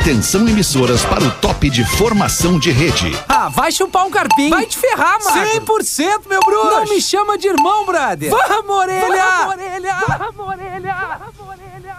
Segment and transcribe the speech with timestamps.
[0.00, 3.14] Atenção emissoras para o top de formação de rede.
[3.28, 4.48] Ah, vai chupar um carpinho.
[4.48, 5.46] Vai te ferrar, mano.
[5.46, 6.70] 100% meu bruxo.
[6.70, 8.30] Não me chama de irmão, brother.
[8.30, 9.24] Vamos, orelha.
[9.46, 9.96] Vamos, orelha.
[10.08, 11.96] Vamos, orelha.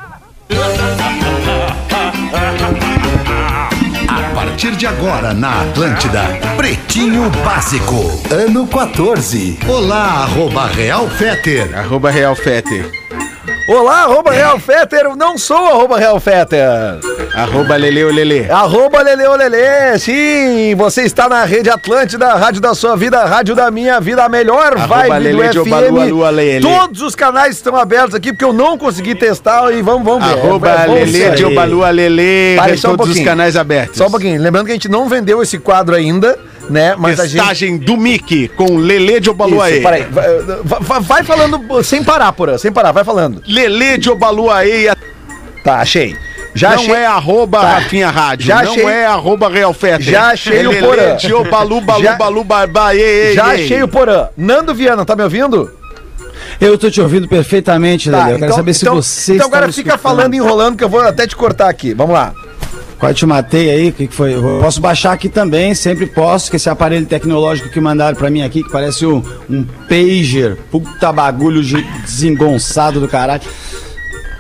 [4.09, 6.23] A partir de agora na Atlântida,
[6.57, 9.59] Pretinho Básico, ano 14.
[9.70, 11.77] Olá, arroba Real Feter.
[11.77, 12.91] Arroba Real Fetter.
[13.73, 16.99] Olá, arroba Real Fetter, eu não sou arroba Real Fetter.
[17.33, 18.45] Arroba Leleu Lele.
[18.52, 23.26] Arroba Leleu Lele, sim, você está na Rede Atlântida, a rádio da sua vida, a
[23.26, 25.71] rádio da minha vida, a melhor Arroba vibe Lele de do FM.
[25.71, 26.62] Obalu, Alu, Alele.
[26.62, 30.34] Todos os canais estão abertos aqui, porque eu não consegui testar e vamos, vamos ver.
[30.34, 32.57] Arroba É Lele de Obalu Lele.
[32.76, 33.95] Só um Todos os canais abertos.
[33.95, 36.38] Só um pouquinho, lembrando que a gente não vendeu esse quadro ainda,
[36.70, 37.77] né, mas a gente...
[37.79, 39.79] Do Mickey com Lele de Isso, Obaluaê.
[39.81, 40.25] peraí, vai,
[40.63, 43.41] vai- vai falando sem parar, porra, sem parar, vai falando.
[43.47, 44.91] Lele de Obaluaê.
[45.63, 46.15] Tá, achei.
[46.53, 46.93] Já não achei.
[46.93, 47.70] é arroba Tá.
[47.75, 48.47] Rafinha Rádio.
[48.47, 48.85] Já não achei.
[48.85, 50.01] é arroba Real Fetter.
[50.11, 51.15] Já achei é o Porã.
[51.15, 53.34] de Obalu, Balu, Já- Balu, Barbaê.
[53.34, 54.27] Já achei o Porã.
[54.35, 55.71] Nando Viana, tá me ouvindo?
[56.59, 58.34] Eu tô te ouvindo perfeitamente, Lelê.
[58.34, 59.99] Eu quero saber se então, você então agora fica escutando.
[60.01, 61.93] falando, enrolando, que eu vou até te cortar aqui.
[61.93, 62.34] Vamos lá.
[63.02, 64.35] Quase te matei aí, o que, que foi?
[64.35, 68.44] Eu posso baixar aqui também, sempre posso, que esse aparelho tecnológico que mandaram pra mim
[68.44, 73.41] aqui, que parece um, um pager, puta bagulho de desengonçado do caralho.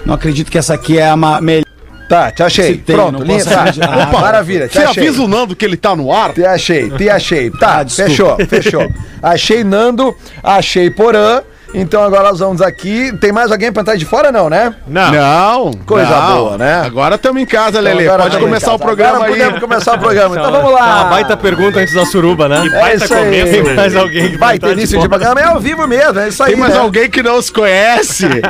[0.05, 1.65] Não acredito que essa aqui é a melhor.
[2.07, 2.77] Tá, te achei.
[2.77, 3.43] Tem, Pronto, linha.
[3.43, 3.61] Tá.
[3.61, 3.97] acreditar.
[4.09, 5.07] Opa, maravilha, te Você achei.
[5.07, 6.31] avisa o Nando que ele tá no ar?
[6.31, 7.49] Te achei, te achei.
[7.57, 8.87] Tá, Ah, fechou, fechou.
[9.23, 11.41] Achei Nando, achei Porã.
[11.73, 13.11] Então agora nós vamos aqui.
[13.19, 14.75] Tem mais alguém pra entrar de fora, não, né?
[14.85, 15.71] Não.
[15.85, 16.35] Coisa não.
[16.37, 16.81] boa, né?
[16.85, 18.03] Agora estamos em casa, Lele.
[18.03, 19.37] Então agora Pode começar o programa agora aí.
[19.39, 20.35] podemos começar o programa.
[20.37, 20.95] Então vamos É lá.
[21.01, 22.63] uma baita pergunta antes da suruba, né?
[22.91, 23.51] É isso aí.
[23.51, 25.09] Tem mais alguém que Vai tá ter de início de fora.
[25.19, 25.39] programa.
[25.41, 26.51] É ao vivo mesmo, é isso aí.
[26.51, 26.79] Tem mais né?
[26.81, 28.27] alguém que não os conhece?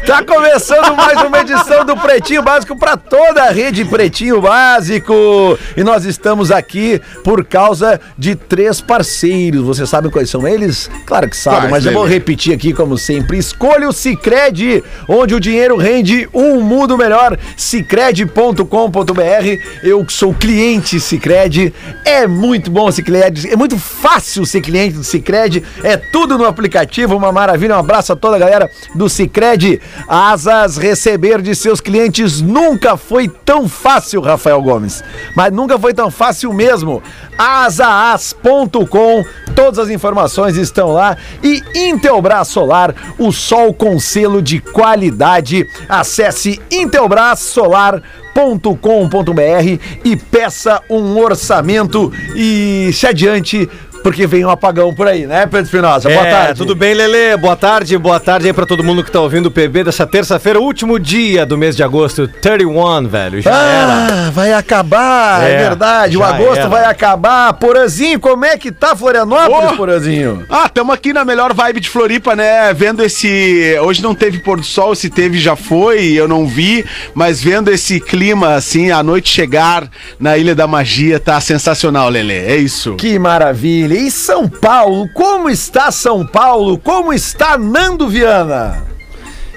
[0.00, 5.14] Tá começando mais uma edição do Pretinho Básico para toda a rede Pretinho Básico.
[5.76, 9.62] E nós estamos aqui por causa de três parceiros.
[9.62, 10.90] Vocês sabem quais são eles?
[11.06, 13.38] Claro que sabem, Quais, mas eu vou repetir aqui como sempre.
[13.38, 17.38] Escolha o Cicred, onde o dinheiro rende um mundo melhor.
[17.56, 18.64] Cicred.com.br.
[19.84, 21.72] Eu sou cliente Cicred.
[22.04, 23.46] É muito bom o.
[23.46, 25.62] É muito fácil ser cliente do Cicred.
[25.84, 27.76] É tudo no aplicativo, uma maravilha.
[27.76, 29.80] Um abraço a toda a galera do Cicred.
[30.08, 35.02] Asas receber de seus clientes nunca foi tão fácil, Rafael Gomes.
[35.36, 37.02] Mas nunca foi tão fácil mesmo.
[37.38, 41.16] Asaas.com, todas as informações estão lá.
[41.42, 45.66] E Intelbras Solar, o sol com selo de qualidade.
[45.88, 48.02] Acesse intelbrasolar.com.br
[50.04, 53.68] e peça um orçamento e se adiante.
[54.02, 56.08] Porque vem um apagão por aí, né, Pedro Espinosa?
[56.08, 56.58] Boa É, tarde.
[56.58, 57.36] tudo bem, Lele?
[57.36, 60.60] Boa tarde, boa tarde aí pra todo mundo que tá ouvindo o PB dessa terça-feira,
[60.60, 64.26] último dia do mês de agosto, 31, velho, já era.
[64.26, 66.16] Ah, vai acabar, é, É, verdade.
[66.16, 66.68] O agosto era.
[66.68, 67.52] vai acabar.
[67.54, 69.76] Porazinho, como é que tá Florianópolis, Ô!
[69.76, 70.44] Porazinho?
[70.50, 72.72] Ah, estamos aqui na melhor vibe de Floripa, né?
[72.74, 73.76] Vendo esse.
[73.82, 77.70] Hoje não teve pôr do sol, se teve já foi, eu não vi, mas vendo
[77.70, 82.32] esse clima assim, a noite chegar na Ilha da Magia, tá sensacional, Lele.
[82.34, 82.94] É isso.
[82.96, 83.91] Que maravilha.
[83.92, 86.78] E São Paulo, como está São Paulo?
[86.78, 88.82] Como está Nando Viana?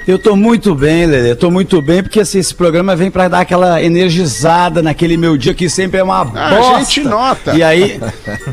[0.08, 1.32] Eu tô muito bem, Lelê.
[1.32, 5.36] Eu tô muito bem, porque assim, esse programa vem pra dar aquela energizada naquele meu
[5.36, 6.76] dia que sempre é uma Ah, bosta.
[6.76, 7.56] a gente nota.
[7.56, 8.00] E aí,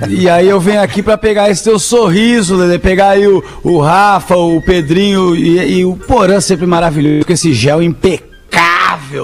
[0.08, 2.78] e aí eu venho aqui pra pegar esse teu sorriso, Lelê.
[2.78, 7.52] Pegar aí o, o Rafa, o Pedrinho e, e o Porã sempre maravilhoso, com esse
[7.52, 8.31] gel impecável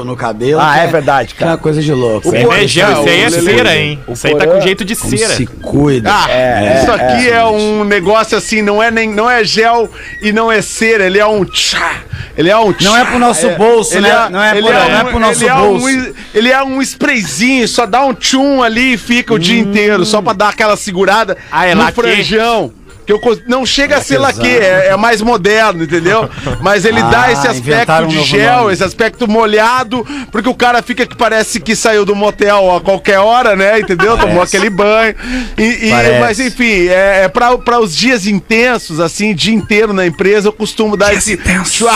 [0.04, 0.60] no cabelo.
[0.60, 1.53] Ah, que é verdade, que é cara.
[1.53, 2.28] uma coisa de louco.
[2.28, 3.99] O É, É gel, isso aí é cera, hein?
[4.09, 5.34] Isso aí tá com jeito de cera.
[5.34, 6.10] se cuida.
[6.12, 9.91] Ah, É, isso é, aqui é, um negócio assim, não é nem não é gel
[10.22, 12.03] e não é cera, ele é um tchá.
[12.37, 12.84] Ele é um tchá.
[12.84, 14.28] Não é pro nosso bolso, ele né?
[14.31, 15.88] Não é ele não é pro nosso ele bolso.
[15.88, 19.59] É um, ele é um sprayzinho, só dá um tchum ali e fica o dia
[19.59, 22.72] inteiro, só pra dar aquela segurada Ah, é no franjão.
[23.09, 26.29] Que eu, não chega a ser laque, é, é mais moderno, entendeu?
[26.61, 28.72] Mas ele dá Ah, esse aspecto um de gel, nome.
[28.75, 33.19] esse aspecto molhado, porque o cara fica que parece que saiu do motel a qualquer
[33.19, 33.81] hora, né?
[33.81, 34.19] Entendeu?
[34.19, 35.15] Tomou aquele banho.
[35.57, 36.21] E, e- Parece.
[36.21, 40.95] mas enfim, é, é para os dias intensos, assim, dia inteiro na empresa, eu costumo
[40.95, 41.41] dar esse.
[41.65, 41.91] Chua,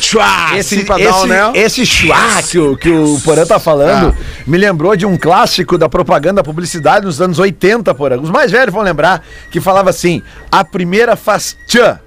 [0.00, 1.52] chua, Esse, esse, né?
[1.54, 2.16] esse chua
[2.48, 4.14] que o, que o Porã tá falando
[4.46, 8.20] me lembrou de um clássico da propaganda da publicidade nos anos 80, Porã.
[8.20, 11.98] Os mais velhos vão lembrar que falava assim: a primeira faz tchan.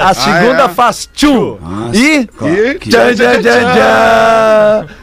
[0.00, 0.68] A segunda é?
[0.68, 1.08] faz.
[1.60, 2.28] Nossa, E.
[2.78, 3.08] tchan.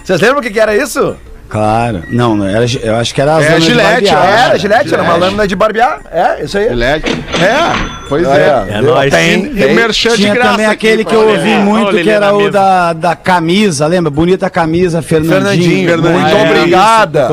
[0.03, 1.15] Vocês lembram o que, que era isso?
[1.53, 2.01] Claro.
[2.09, 4.25] Não, não era, eu acho que era a É Gillette, barbear.
[4.27, 5.99] é, Era, Gillette, era uma lâmina de barbear.
[6.11, 6.67] É, isso aí.
[6.67, 7.11] Gillette.
[7.39, 8.73] É, pois Ah, é.
[8.77, 9.13] É nóis.
[9.13, 9.75] Tem, E tem.
[9.75, 12.33] merchan de Tinha graça também aqui aquele pra que eu ouvi Olha muito, que era
[12.33, 14.09] o da, da camisa, lembra?
[14.09, 15.41] Bonita camisa, Fernandinho.
[15.43, 16.19] Fernandinho, Fernandinho.
[16.21, 17.27] muito É, obrigada.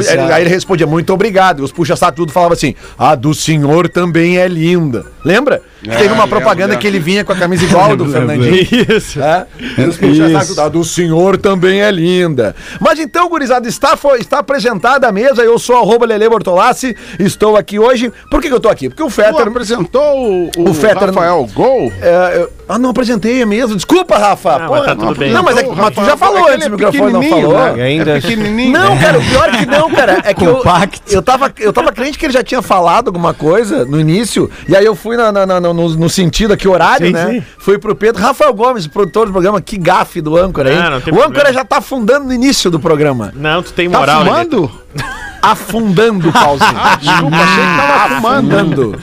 [0.00, 1.60] isso, Ah, aí ele respondia, muito obrigado.
[1.60, 5.04] E os puxa-saco tudo falavam assim, a do senhor também é linda.
[5.24, 5.62] Lembra?
[5.82, 6.78] Teve uma lembro, propaganda lembro.
[6.78, 8.54] que ele vinha com a camisa igual do Fernandinho.
[8.96, 9.20] Isso.
[9.22, 9.46] É?
[9.78, 10.60] Isso.
[10.60, 12.54] a do senhor também é linda.
[12.80, 15.42] Mas então, gurizada, está, foi, está apresentada a mesa.
[15.42, 18.12] Eu sou arroba Lele Bortolassi, estou aqui hoje.
[18.30, 18.88] Por que, que eu tô aqui?
[18.88, 19.46] Porque o Tu Fetter...
[19.48, 21.92] apresentou o, O Fetter- Rafael Gol?
[22.00, 23.74] É, eu- ah, não apresentei mesmo.
[23.74, 24.58] Desculpa, Rafa.
[24.60, 25.32] Não, mas tá tudo bem.
[25.32, 27.22] Não, mas, é, mas tu já falou É que antes, ele o é microfone não
[27.22, 27.74] falou.
[27.76, 27.82] né?
[27.82, 28.72] Ainda- É pequenininho.
[28.72, 30.20] Não, cara, o pior que não, cara.
[30.24, 30.62] É que eu,
[31.10, 34.48] eu, tava, eu tava crente que ele já tinha falado alguma coisa no início.
[34.68, 37.32] E aí eu fui na- na- na- no, no sentido aqui, horário, Sim, né?
[37.32, 37.42] sim.
[37.58, 38.22] Fui pro Pedro.
[38.22, 39.60] Rafael Gomes, produtor do programa.
[39.60, 40.78] Que gafe do âncora, hein?
[40.80, 41.52] Ah, o âncora problema.
[41.52, 43.32] já tá afundando no início do programa.
[43.34, 44.30] Não, tu tem Tá moral, Lelê.
[44.30, 44.70] fumando?
[45.42, 46.60] Afundando, Paulinho.
[46.82, 49.00] Ah, desculpa, achei que tava fumando.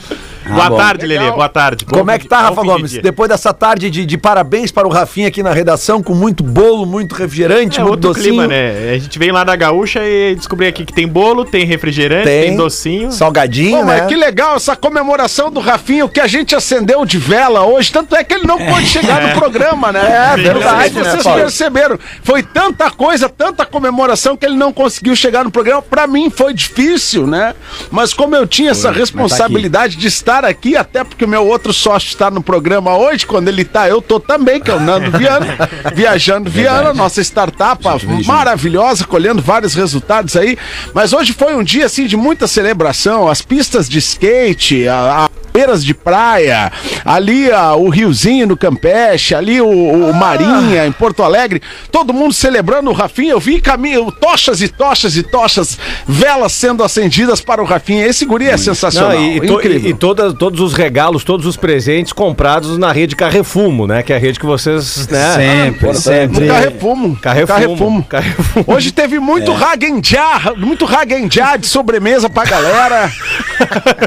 [0.48, 0.68] Afundando.
[0.68, 0.76] Boa bom.
[0.76, 1.30] tarde, Lelê.
[1.30, 1.84] Boa tarde.
[1.84, 2.90] Bom Como é que tá, Rafa Gomes?
[2.92, 3.02] dia.
[3.02, 6.86] Depois dessa tarde de, de parabéns para o Rafinha aqui na redação, com muito bolo,
[6.86, 8.24] muito refrigerante, É muito outro docinho.
[8.26, 8.92] clima, né?
[8.94, 12.56] A gente veio lá da Gaúcha e descobri aqui que tem bolo, tem refrigerante, tem,
[12.56, 13.12] docinho.
[13.12, 14.06] Salgadinho, Pô, né?
[14.06, 18.14] que legal essa comemoração do Rafinha, o que a gente acendeu de vela hoje, tanto
[18.16, 20.00] é que ele não pôde chegar no programa, né?
[20.34, 21.40] É, verdade, né, vocês Paulo?
[21.40, 21.98] perceberam.
[22.22, 25.82] Foi tanta coisa, tanta comemoração que ele não conseguiu chegar no programa.
[25.82, 27.54] Pra mim foi difícil, né?
[27.90, 32.08] Mas como eu tinha essa responsabilidade de estar aqui, até porque o meu outro sócio
[32.08, 35.46] está no programa hoje, quando ele tá, eu tô também, que é o Nando Viana,
[35.94, 37.82] viajando Viana, nossa startup
[38.26, 40.56] maravilhosa, colhendo vários resultados aí.
[40.94, 45.30] Mas hoje foi um dia assim de muita celebração, as pistas de skate, a, a
[45.58, 46.70] feiras de praia,
[47.04, 51.60] ali a- o Riozinho no Campeche, ali o, o Marinha em Porto Alegre,
[51.90, 53.32] todo mundo celebrando o Rafinha.
[53.32, 55.76] Eu vi caminho, tochas e tochas e tochas,
[56.06, 58.06] velas sendo acendidas para o Rafinha.
[58.06, 59.88] Esse guri é sensacional, Não, e, e to- incrível.
[59.88, 64.04] e- e toda- todos os regalos, todos os presentes comprados na rede Carrefumo, né?
[64.04, 65.34] Que é a rede que vocês, né?
[65.34, 66.40] Sempre, sempre.
[66.46, 67.16] No Carrefumo.
[67.16, 68.04] Carrefumo.
[68.04, 68.64] Carrefumo.
[68.68, 73.10] Hoje teve muito Hagenjar, muito Hagenjar de sobremesa pra galera.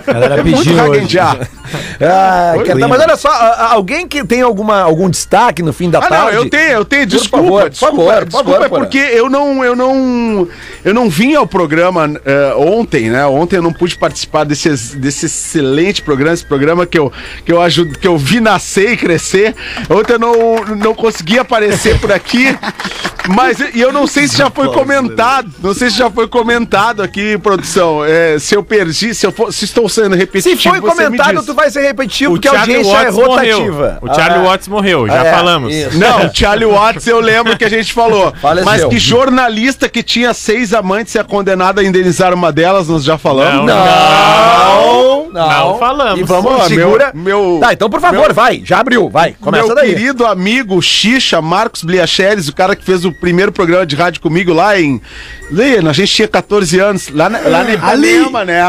[0.08, 0.98] A galera muito pediu hoje.
[1.00, 1.41] Hagenjar.
[2.04, 3.30] Ah, quer- mas olha só,
[3.70, 6.36] alguém que tem alguma, algum destaque no fim da Ah, não, tarde?
[6.38, 8.98] eu tenho, eu tenho, Por desculpa, favor, por desculpa, favor, por desculpa, favor, é porque
[8.98, 10.48] eu não, eu não,
[10.84, 13.26] eu não vim ao programa eh, ontem, né?
[13.28, 17.12] Ontem eu não pude participar desse, desse excelente programa, esse programa que eu,
[17.46, 19.56] que eu ajudo, que eu vi nascer e crescer.
[19.90, 20.34] Ontem eu não,
[20.76, 22.48] não consegui aparecer por aqui,
[23.30, 27.02] mas e eu não sei se já foi comentado, não sei se já foi comentado
[27.04, 30.62] aqui, produção, eh, se eu perdi, se eu for, se estou sendo Se repetitivo.
[30.76, 31.46] foi você comentado, diz.
[31.46, 33.62] tu vai ser repetitivo, O porque a Charlie audiência é Watts rotativa.
[33.62, 33.98] morreu.
[34.02, 35.74] O Charlie Ah, Watts morreu, já é, falamos.
[35.74, 35.98] isso.
[36.00, 38.34] Não, o Charlie Watts eu lembro que a gente falou.
[38.42, 38.66] Faleceu.
[38.72, 43.04] Mas que jornalista que tinha seis amantes e é condenado a indenizar uma delas, nós
[43.04, 43.66] já falamos.
[43.66, 46.20] Não, não, Não falamos.
[46.20, 47.12] E vamos, Pô, segura.
[47.14, 49.90] meu- meu- tá, então por favor, meu- vai, já abriu, vai, começa Meu daí.
[49.94, 54.54] querido amigo Xixa, Marcos Bliacheres, o cara que fez o primeiro programa de rádio comigo
[54.54, 55.02] lá em.
[55.50, 58.62] Lê, a gente tinha 14 anos, lá, na, lá na Ipanema, né?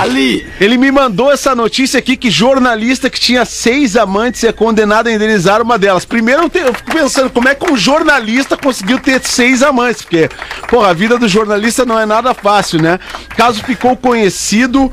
[0.00, 0.46] Ali.
[0.60, 5.12] Ele me mandou essa notícia aqui que jornalista que tinha seis amantes é condenado a
[5.12, 6.04] indenizar uma delas.
[6.04, 10.02] Primeiro eu, te- eu fico pensando como é que um jornalista conseguiu ter seis amantes,
[10.02, 10.28] porque,
[10.68, 12.98] porra, a vida do jornalista não é nada fácil, né?
[13.36, 14.92] Caso ficou conhecido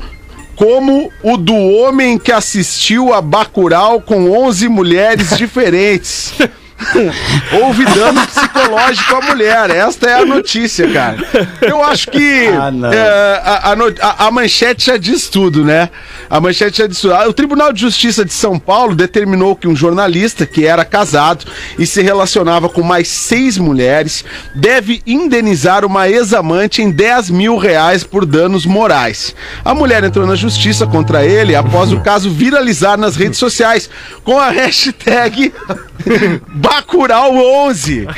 [0.56, 6.32] como o do homem que assistiu a Bacurau com 11 mulheres diferentes.
[7.62, 9.70] Houve dano psicológico à mulher.
[9.70, 11.16] Esta é a notícia, cara.
[11.60, 13.74] Eu acho que Ah, é, a,
[14.08, 15.88] a- a manchete já diz tudo, né?
[16.28, 17.14] A manchete já diz tudo.
[17.14, 21.44] Ah, O Tribunal de Justiça de São Paulo determinou que um jornalista que era casado
[21.78, 28.04] e se relacionava com mais seis mulheres deve indenizar uma ex-amante em 10 mil reais
[28.04, 29.34] por danos morais.
[29.64, 33.88] A mulher entrou na justiça contra ele após o caso viralizar nas redes sociais
[34.24, 35.52] com a hashtag
[36.74, 38.08] Bacurau11.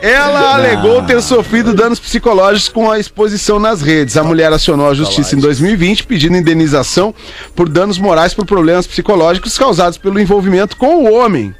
[0.00, 4.16] Ela alegou ter sofrido danos psicológicos com a exposição nas redes.
[4.16, 7.14] A mulher acionou a justiça em 2020 pedindo indenização
[7.54, 11.54] por danos morais por problemas psicológicos causados pelo envolvimento com o homem.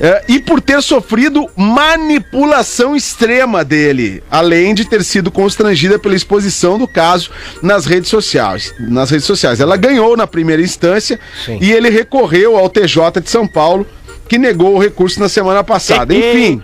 [0.00, 6.78] É, e por ter sofrido manipulação extrema dele, além de ter sido constrangida pela exposição
[6.78, 7.30] do caso
[7.62, 8.72] nas redes sociais.
[8.78, 9.60] Nas redes sociais.
[9.60, 11.18] Ela ganhou na primeira instância
[11.60, 13.86] e ele recorreu ao TJ de São Paulo,
[14.28, 16.14] que negou o recurso na semana passada.
[16.14, 16.62] Enfim.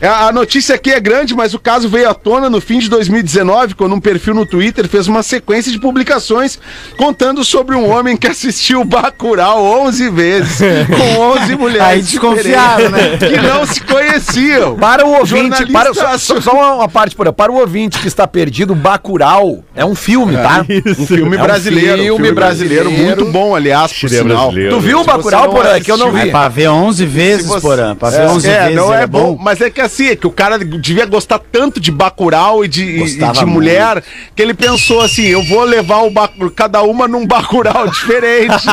[0.00, 2.88] É, A notícia aqui é grande, mas o caso veio à tona no fim de
[2.90, 6.58] 2019, quando um perfil no Twitter fez uma sequência de publicações
[6.96, 13.16] contando sobre um homem que assistiu Bacurau 11 vezes, com 11 mulheres Aí desconfiaram, né?
[13.18, 14.76] que não se conheciam.
[14.76, 17.32] Para o ouvinte, Jornalista para, só, só- só uma, uma parte por aí.
[17.32, 20.64] Para o ouvinte que está perdido, Bacurau é um filme, tá?
[20.98, 23.16] Um filme É um brasileiro, um filme filme brasileiro, brasileiro.
[23.22, 24.52] muito bom, aliás, por sinal.
[24.52, 25.80] Tu viu o Bacurau, Porã?
[25.80, 26.28] Que eu não vi.
[26.28, 27.94] É pra ver 11 vezes, você- Porã.
[27.96, 28.76] Pra ver É, 11 é, vezes.
[28.76, 31.90] não é bom, mas é que assim, é que o cara devia gostar tanto de
[31.90, 34.02] Bacurau e de, e de mulher,
[34.34, 36.12] que ele pensou assim, eu vou levar o
[36.54, 38.66] cada uma num Bacurau diferente.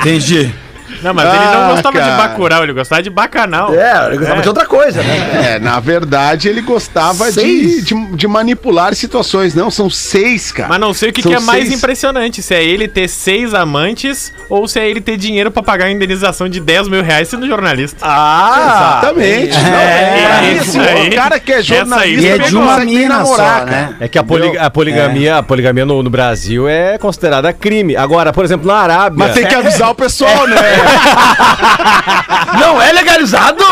[0.00, 0.52] Entendi.
[1.02, 2.10] Não, mas ele Ah, não gostava cara.
[2.10, 3.74] de Bacurau, ele gostava de Bacanal.
[3.74, 5.54] É, eu gostava de outra coisa, né?
[5.54, 9.54] é, na verdade, ele gostava de, de, de manipular situações.
[9.54, 10.68] Não, são seis, cara.
[10.68, 14.32] Mas não sei o que, que é mais impressionante, se é ele ter seis amantes
[14.48, 17.46] ou se é ele ter dinheiro pra pagar a indenização de 10 mil reais sendo
[17.46, 17.98] jornalista.
[18.02, 19.00] Ah!
[19.02, 19.56] Exatamente.
[19.58, 21.08] Não, É, mim, isso assim, aí.
[21.08, 23.94] o cara que é jornalista E é de uma mina namorar, só, né?
[24.00, 27.96] É que a, poli- a poligamia, a poligamia no, no Brasil é considerada crime.
[27.96, 29.18] Agora, por exemplo, na Arábia.
[29.18, 30.56] Mas tem que avisar o pessoal, né?
[32.58, 33.64] Não é legalizado!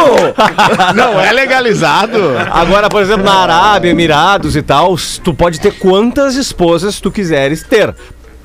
[0.94, 2.36] Não é legalizado.
[2.50, 7.62] Agora, por exemplo, na Arábia, Emirados e tal, tu pode ter quantas esposas tu quiseres
[7.62, 7.94] ter.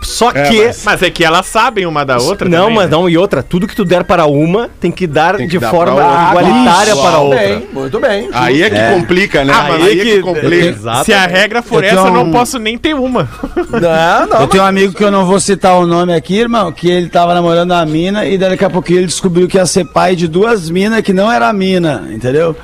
[0.02, 0.66] Só É, que.
[0.66, 2.92] mas- Mas é que elas sabem uma da outra não, também, mas né?
[2.98, 5.60] não, e outra, tudo que tu der para uma tem que dar Tem que de
[5.60, 6.30] dar forma pra outra.
[6.30, 7.02] igualitária Isso.
[7.02, 7.40] para a outra.
[7.40, 8.30] Bem, muito bem.
[8.34, 9.54] Aí é que complica, né?
[9.56, 11.04] Ah, mas aí é que que- complica.
[11.04, 13.30] Se a regra for Eu essa, eu não um- posso nem ter uma.
[13.72, 14.42] Não, não.
[14.42, 17.08] Eu tenho um amigo que eu não vou citar o nome aqui, irmão, que ele
[17.10, 20.28] tava namorando a mina e daqui a pouquinho ele descobriu que ia ser pai de
[20.28, 22.56] duas minas que não era a mina, entendeu?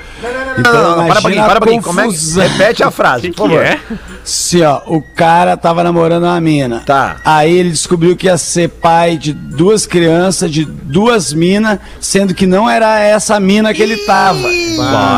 [0.57, 1.81] Então, Não, não, não, para um pouquinho, imagina para um a pouquinho.
[1.83, 2.39] Como é que...
[2.39, 3.65] Repete a frase, O que, por que favor.
[3.65, 3.79] é?
[4.23, 6.81] Sim, ó, o cara tava namorando uma mina.
[6.85, 7.17] Tá.
[7.23, 12.45] Aí ele descobriu que ia ser pai de duas crianças, de duas minas, sendo que
[12.45, 14.39] não era essa mina que ele tava.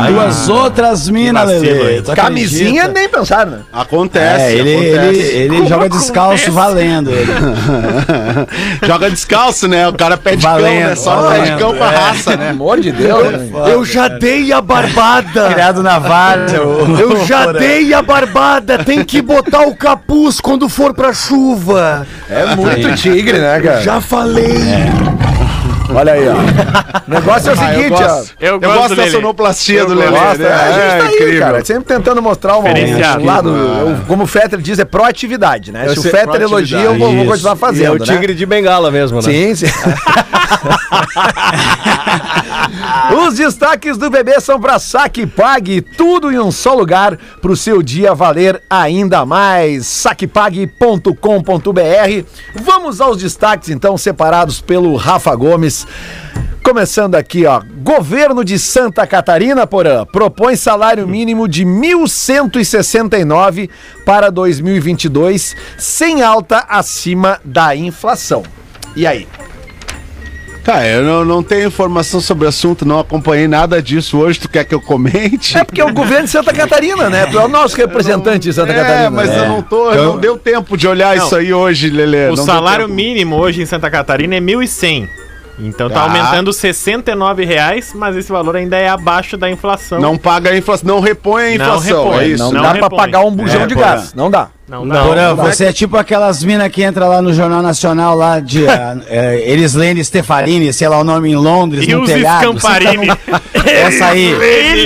[0.08, 2.02] Duas outras minas, Lele.
[2.14, 3.00] Camisinha acredita?
[3.00, 3.60] nem pensar, né?
[3.72, 4.42] Acontece.
[4.44, 5.20] É, ele, acontece.
[5.20, 7.10] ele, ele joga descalço valendo.
[7.10, 7.30] Ele.
[8.86, 9.88] Joga descalço, né?
[9.88, 10.94] O cara pede cão, Valendo, né?
[10.96, 11.42] Só valendo.
[11.44, 12.36] pede cão com a raça, né?
[12.36, 13.32] Pelo amor de Deus.
[13.32, 13.50] né?
[13.72, 15.29] Eu já dei a barbada!
[15.32, 16.58] Criado na várzea.
[16.58, 18.78] Eu já dei a barbada!
[18.84, 22.06] Tem que botar o capuz quando for pra chuva!
[22.28, 23.80] É muito tigre, né, cara?
[23.80, 24.54] Já falei!
[25.92, 26.34] Olha aí, ó.
[26.34, 28.06] O negócio é o Ah, eu seguinte, ó.
[28.06, 29.10] gosto, Eu eu gosto gosto do da Lelê.
[29.16, 30.10] sonoplastia do Eu Lelê.
[30.20, 30.48] Gosta, né?
[30.48, 31.40] é, a gente É tá aí, incrível.
[31.40, 35.86] cara, sempre tentando mostrar um, um lado, eu- como o Fetter diz, é proatividade, né?
[35.88, 38.04] Eu Se o Fetter elogia, eu vou, vou continuar E fazendo, é o né?
[38.04, 39.22] tigre de bengala mesmo, né?
[39.22, 39.66] Sim, sim.
[43.26, 47.56] Os destaques do bebê são para Saque Pague, tudo em um só lugar para o
[47.56, 49.86] seu dia valer ainda mais.
[49.86, 52.26] Saquepague.com.br.
[52.54, 55.86] Vamos aos destaques então separados pelo Rafa Gomes.
[56.62, 57.62] Começando aqui, ó.
[57.82, 63.70] Governo de Santa Catarina, Porã, propõe salário mínimo de 1.169
[64.04, 68.42] para 2022, sem alta acima da inflação.
[68.94, 69.26] E aí?
[70.62, 74.38] Tá, eu não, não tenho informação sobre o assunto, não acompanhei nada disso hoje.
[74.40, 75.56] Tu quer que eu comente?
[75.56, 77.26] É porque é o governo de Santa Catarina, né?
[77.26, 79.10] Tu é o nosso representante de Santa É, Catarina.
[79.10, 79.38] mas né?
[79.38, 81.24] eu não tô, não deu tempo de olhar Não.
[81.24, 82.28] isso aí hoje, Lelê.
[82.28, 85.08] O não salário mínimo hoje em Santa Catarina é 1.100.
[85.60, 86.02] Então tá Tá.
[86.02, 90.00] aumentando 69 reais, mas esse valor ainda é abaixo da inflação.
[90.00, 92.42] Não paga a inflação, não repõe a Não inflação, repõe, é isso?
[92.44, 92.98] Não, Não dá pra repõe.
[92.98, 94.14] pagar um bujão É, de gás.
[94.14, 94.48] Não dá.
[94.68, 95.04] Não, Não.
[95.04, 98.68] Porã, você é tipo aquelas minas que entra lá no Jornal Nacional lá de uh,
[99.44, 102.56] Elislene Stefarini, sei lá o nome em Londres, E no telhado.
[102.58, 103.08] Scamparini.
[103.66, 104.34] Essa aí,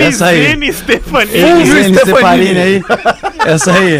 [0.00, 0.38] essa aí.
[0.40, 1.38] Elisene Stefanini.
[1.38, 1.98] Elislene Stefanini.
[1.98, 2.82] Stefarini aí.
[3.46, 3.98] Essa aí.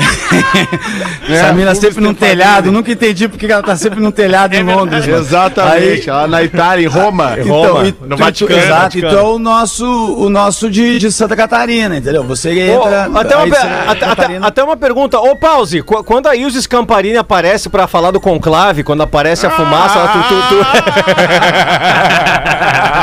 [1.28, 5.06] Essa mina sempre num telhado, nunca entendi porque ela tá sempre num telhado em Londres.
[5.06, 5.18] mano.
[5.20, 7.36] Exatamente, lá na Itália, em Roma.
[7.46, 9.12] Roma, e no tu- Vaticano, Exato, Vaticano.
[9.12, 9.86] então o nosso,
[10.16, 12.24] o nosso de, de Santa Catarina, entendeu?
[12.24, 13.08] Você entra.
[13.14, 13.52] até, uma, aí
[13.88, 15.18] até- até- até uma pergunta.
[15.18, 19.50] Ô, Pause, qu- quando a Ilse Scamparini aparece pra falar do conclave, quando aparece a
[19.50, 20.64] fumaça, ela- tu, tu-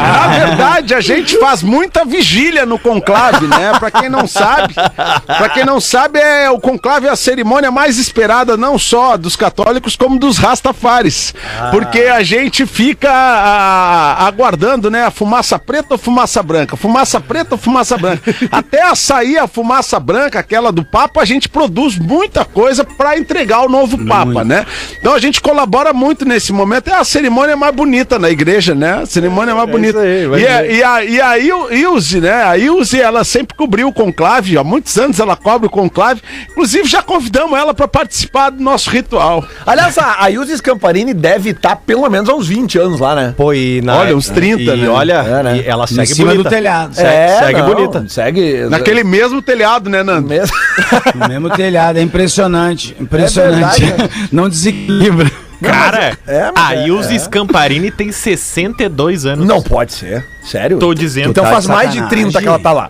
[0.01, 3.71] Na verdade, a gente faz muita vigília no conclave, né?
[3.79, 7.97] Pra quem não sabe, para quem não sabe, é o conclave é a cerimônia mais
[7.97, 11.33] esperada não só dos católicos como dos rastafares,
[11.71, 17.55] porque a gente fica a- aguardando, né, a fumaça preta ou fumaça branca, fumaça preta
[17.55, 18.33] ou fumaça branca.
[18.51, 23.61] Até sair a fumaça branca, aquela do Papa, a gente produz muita coisa pra entregar
[23.61, 24.65] o novo Papa, né?
[24.99, 26.89] Então a gente colabora muito nesse momento.
[26.89, 29.01] É a cerimônia mais bonita na igreja, né?
[29.03, 29.99] A cerimônia mais bonita.
[29.99, 30.75] aí, e, é, ver.
[30.75, 32.43] e a, e a Il- Ilse, né?
[32.43, 36.20] A Ilse, ela sempre cobriu o conclave, há muitos anos ela cobre o conclave.
[36.51, 39.43] Inclusive, já convidamos ela para participar do nosso ritual.
[39.65, 43.33] Aliás, a, a Scamparini deve estar pelo menos há uns 20 anos lá, né?
[43.35, 44.89] Pô, e na, Olha, uns 30, e né?
[44.89, 45.57] olha, É, né?
[45.57, 46.49] e ela Em segue cima bonita.
[46.49, 46.99] do telhado.
[46.99, 48.05] É, segue não, bonita.
[48.07, 48.65] Segue.
[48.69, 50.27] Naquele mesmo telhado, né, Nando?
[50.27, 50.55] mesmo.
[51.15, 52.95] No mesmo telhado, é impressionante.
[52.99, 53.83] Impressionante.
[53.83, 55.29] É verdade, Não desequilibra.
[55.61, 57.19] Cara, é, a é, Ilse é.
[57.19, 59.45] Scamparini tem 62 anos.
[59.45, 60.25] Não pode ser.
[60.43, 60.79] Sério?
[60.79, 61.29] Tô dizendo.
[61.29, 62.25] Então tá faz mais de sacanagem.
[62.31, 62.89] 30 que ela tá lá.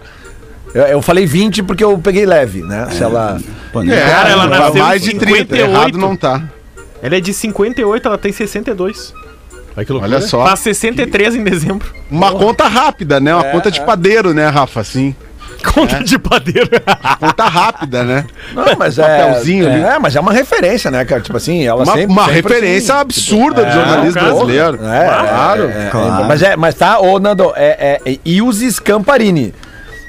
[0.73, 2.87] Eu, eu falei 20 porque eu peguei leve, né?
[2.91, 3.39] Se ela.
[3.73, 5.69] Pô, nem- Cara, ela vai nasceu mais em de 30, 58.
[5.71, 6.41] errado não tá.
[7.01, 9.13] Ela é de 58, ela tem 62.
[9.75, 10.45] Olha que Olha só.
[10.45, 11.87] Faz 63 em dezembro.
[12.09, 13.33] Uma conta rápida, né?
[13.33, 14.81] Uma conta de padeiro, né, Rafa?
[14.81, 15.15] Assim.
[15.73, 16.69] Conta de padeiro.
[17.19, 18.25] Conta rápida, né?
[18.53, 19.03] Não, mas é.
[19.03, 19.81] Papelzinho ali.
[19.81, 21.21] É, mas é uma referência, né, cara?
[21.21, 22.05] Tipo assim, ela Uma, sempre.
[22.11, 24.33] uma sempre referência assim, absurda do É, jornalismo cara.
[24.33, 24.79] brasileiro.
[24.85, 25.63] É, claro.
[25.69, 26.25] é, é, Claro.
[26.25, 29.53] Mas, é, mas tá, ô Nando, é, é, é Ilse Scamparini.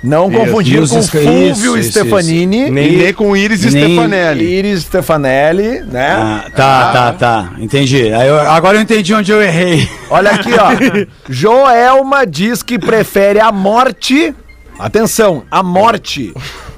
[0.02, 4.44] Não Isso, confundir com Fulvio isso, isso, Stefanini E nem com Iris Nem- Stefanelli.
[4.44, 6.10] Iris Stefanelli, né?
[6.10, 7.52] Ah, tá, tá, tá.
[7.60, 8.08] Entendi.
[8.08, 9.88] Eu- agora eu entendi onde eu errei.
[10.10, 11.06] Olha aqui, ó.
[11.30, 14.34] Joelma diz que prefere a morte.
[14.78, 16.32] Atenção, a morte.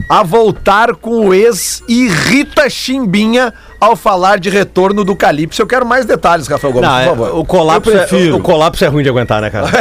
[0.09, 5.63] A voltar com o ex e Rita Chimbinha ao falar de retorno do Calypso.
[5.63, 7.39] Eu quero mais detalhes, Rafael Gomes, Não, por é, favor.
[7.39, 9.69] o, colapso é, o, o colapso é ruim de aguentar, né, cara?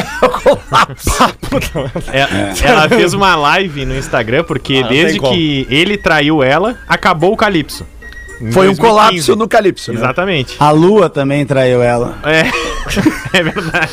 [2.11, 7.33] É, Ela fez uma live no Instagram porque Ah, desde que ele traiu ela, acabou
[7.33, 7.85] o Calypso.
[8.39, 8.79] Foi um 2015.
[8.81, 9.91] colapso no Calypso.
[9.91, 9.97] né?
[9.99, 10.55] Exatamente.
[10.59, 12.17] A lua também traiu ela.
[12.25, 12.49] É,
[13.37, 13.91] é verdade.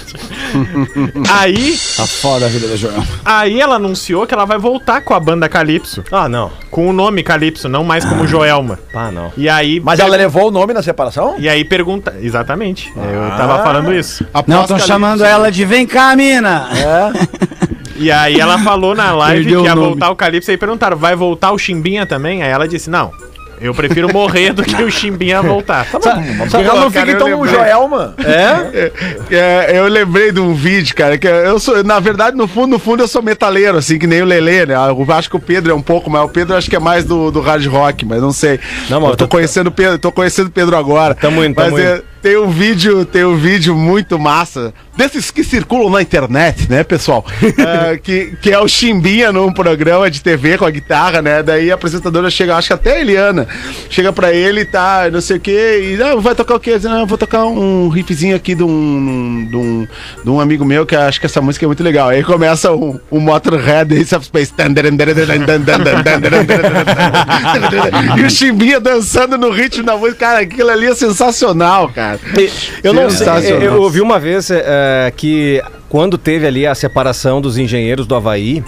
[1.30, 3.06] aí, Tá foda a vida da Joelma.
[3.24, 6.02] aí ela anunciou que ela vai voltar com a banda Calypso.
[6.10, 6.50] Ah, não.
[6.70, 8.78] Com o nome Calypso, não mais como Joelma.
[8.94, 9.32] Ah, não.
[9.36, 9.80] E aí.
[9.80, 11.36] Mas ela levou o nome na separação?
[11.38, 12.16] E aí pergunta.
[12.20, 12.92] Exatamente.
[12.96, 14.24] Eu tava falando isso.
[14.24, 14.86] Não, Após estão Calypso.
[14.88, 16.68] chamando ela de vem cá, mina.
[16.74, 17.60] É.
[17.96, 20.50] E aí ela falou na live Perdeu que ia voltar o Calypso.
[20.50, 22.42] Aí perguntaram, vai voltar o Chimbinha também?
[22.42, 23.12] Aí ela disse, não.
[23.60, 25.86] Eu prefiro morrer do que o Chimbinha voltar.
[25.90, 26.20] Porque ela
[26.80, 27.54] não Cara, fica eu então um lembrei.
[27.54, 28.14] Joelma.
[28.18, 28.90] É?
[29.30, 32.78] É, eu lembrei de um vídeo, cara, que eu sou, na verdade, no fundo, no
[32.78, 34.74] fundo, eu sou metaleiro, assim, que nem o Lelê, né?
[34.74, 37.04] Eu acho que o Pedro é um pouco, mas o Pedro acho que é mais
[37.04, 38.58] do, do hard rock, mas não sei.
[38.88, 41.14] Não, mas eu tô tô- conhecendo o Pedro, tô conhecendo o Pedro agora.
[41.14, 42.04] Tamo indo, tamo mas é, indo.
[42.22, 47.24] Tem um vídeo, tem um vídeo muito massa, desses que circulam na internet, né, pessoal?
[47.58, 51.42] É, que, que é o Chimbinha num programa de TV com a guitarra, né?
[51.42, 53.46] Daí a apresentadora chega, acho que até a Eliana,
[53.88, 56.78] chega pra ele e tá, não sei o quê, e não, vai tocar o quê?
[56.78, 59.88] Diz, eu vou tocar um riffzinho aqui de um, de um,
[60.24, 62.08] de um amigo meu que acho que essa música é muito legal.
[62.10, 64.52] Aí começa um, um Motorhead Ace of Space.
[68.18, 70.18] E o Chimbinha dançando no ritmo da música.
[70.20, 72.09] Cara, aquilo ali é sensacional, cara.
[72.82, 73.62] Eu não sei, Sensacional.
[73.62, 78.62] eu ouvi uma vez é, que quando teve ali a separação dos engenheiros do Havaí,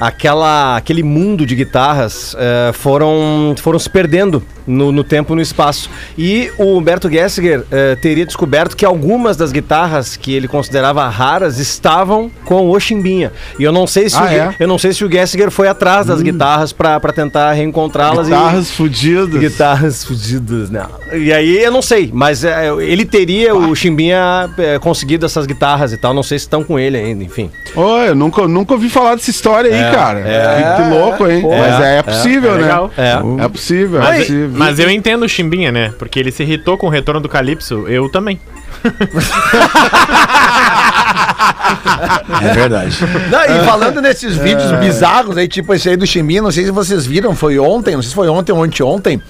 [0.00, 5.42] aquela, aquele mundo de guitarras é, foram, foram se perdendo no, no tempo e no
[5.42, 5.90] espaço.
[6.16, 11.58] E o Humberto Gessinger é, teria descoberto que algumas das guitarras que ele considerava raras
[11.58, 13.30] estavam com o Chimbinha.
[13.58, 14.56] E eu não sei se, Ah, o, é?
[14.58, 18.26] eu não sei se o Gessinger foi atrás das guitarras para tentar reencontrá-las.
[18.26, 19.40] e- Guitarras fudidas.
[19.40, 20.88] Guitarras fudidas, não.
[21.12, 25.92] E aí eu não sei, mas é, ele teria, o Chimbinha, é, conseguido essas guitarras
[25.92, 26.14] e tal.
[26.14, 27.50] Não sei se estão com ele ainda, enfim.
[27.76, 30.20] Ô, eu nunca, nunca ouvi falar dessa história aí, cara.
[30.20, 30.76] é.
[30.76, 31.40] que, que louco, hein?
[31.42, 32.62] Pô, Mas é, é, possível, é né?
[32.62, 32.90] legal.
[32.96, 33.44] É.
[33.44, 34.50] É possível, é Mas, possível.
[34.52, 35.92] mas eu entendo o Chimbinha, né?
[35.98, 37.86] Porque ele se irritou com o retorno do Calypso.
[37.88, 38.40] Eu também.
[42.42, 42.96] É verdade.
[43.30, 46.70] Não, e falando nesses vídeos bizarros aí, tipo esse aí do Chimbinha, não sei se
[46.70, 49.22] vocês viram, foi ontem, não sei se foi ontem ou anteontem,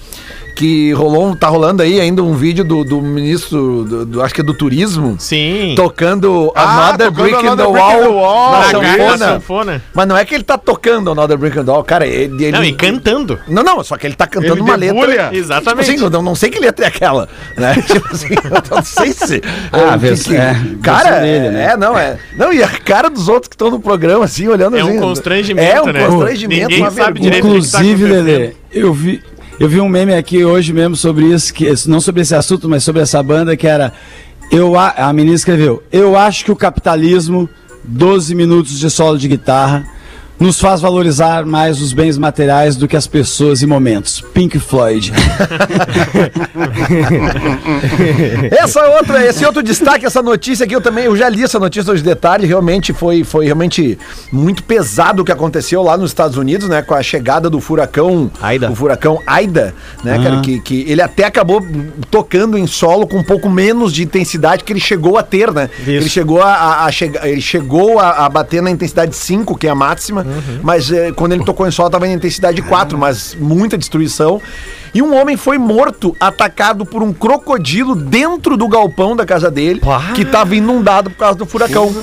[0.55, 4.33] que rolou, um- tá rolando aí ainda um vídeo do, do ministro, do, do- acho
[4.33, 5.73] que é do turismo, Sim.
[5.75, 9.17] tocando Ah, Another tocando Brick in the in the Wall, Wall, na sanfona.
[9.17, 9.81] sanfona.
[9.93, 12.43] Mas não é que ele tá tocando Another Brick in the Wall, cara, ele...
[12.45, 13.37] ele Não, e cantando.
[13.47, 15.07] Não, não, só que ele tá cantando Ele uma debulha.
[15.07, 15.29] letra.
[15.35, 15.85] Exatamente.
[15.91, 17.75] Tipo assim, eu não sei que letra é aquela, né?
[17.85, 19.41] tipo assim, eu não sei se.
[19.71, 21.71] Ah, é, vê se- é, cara, dele, né?
[21.73, 22.17] é, não, é.
[22.37, 24.99] Não, e a cara dos outros que estão no programa, assim, olhando É um assim.
[24.99, 26.05] constrangimento, É um né?
[26.07, 27.21] constrangimento, Ninguém uma sabe vergonha.
[27.23, 27.49] direito tá
[27.83, 28.05] Inclusive.
[28.05, 29.21] Lelê, eu vi,
[29.59, 32.83] eu vi um meme aqui hoje mesmo sobre isso, que, não sobre esse assunto, mas
[32.83, 33.93] sobre essa banda que era.
[34.51, 37.49] Eu, a, a menina escreveu: Eu acho que o capitalismo,
[37.83, 39.87] 12 minutos de solo de guitarra,
[40.39, 44.21] nos faz valorizar mais os bens materiais do que as pessoas e momentos.
[44.33, 45.13] Pink Floyd.
[48.51, 51.91] Essa outra, esse outro destaque, essa notícia aqui, eu também, eu já li essa notícia
[51.91, 53.97] hoje de tarde, realmente foi, foi realmente
[54.31, 58.31] muito pesado o que aconteceu lá nos Estados Unidos, né, com a chegada do furacão,
[58.41, 58.71] Aida.
[58.71, 61.65] o furacão Aida, né, cara, que, que ele até acabou
[62.09, 65.69] tocando em solo com um pouco menos de intensidade que ele chegou a ter, né?
[65.85, 69.69] Ele chegou a, a, a ele chegou a, a bater na intensidade 5, que é
[69.69, 70.24] a máxima,
[70.61, 74.41] mas eh, quando ele tocou em solo tava na intensidade 4, mas muita destruição.
[74.93, 79.81] E um homem foi morto, atacado por um crocodilo dentro do galpão da casa dele,
[80.13, 81.93] que estava inundado por causa do furacão.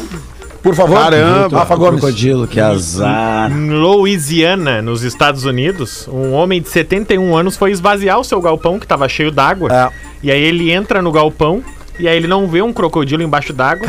[0.62, 1.58] Por favor, Caramba.
[1.58, 2.00] Rafa Gomes.
[2.00, 3.50] Crocodilo, que azar.
[3.50, 8.78] Em Louisiana, nos Estados Unidos, um homem de 71 anos foi esvaziar o seu galpão,
[8.78, 9.72] que estava cheio d'água.
[9.72, 9.90] É.
[10.22, 11.64] E aí ele entra no galpão
[11.98, 13.86] e aí ele não vê um crocodilo embaixo d'água.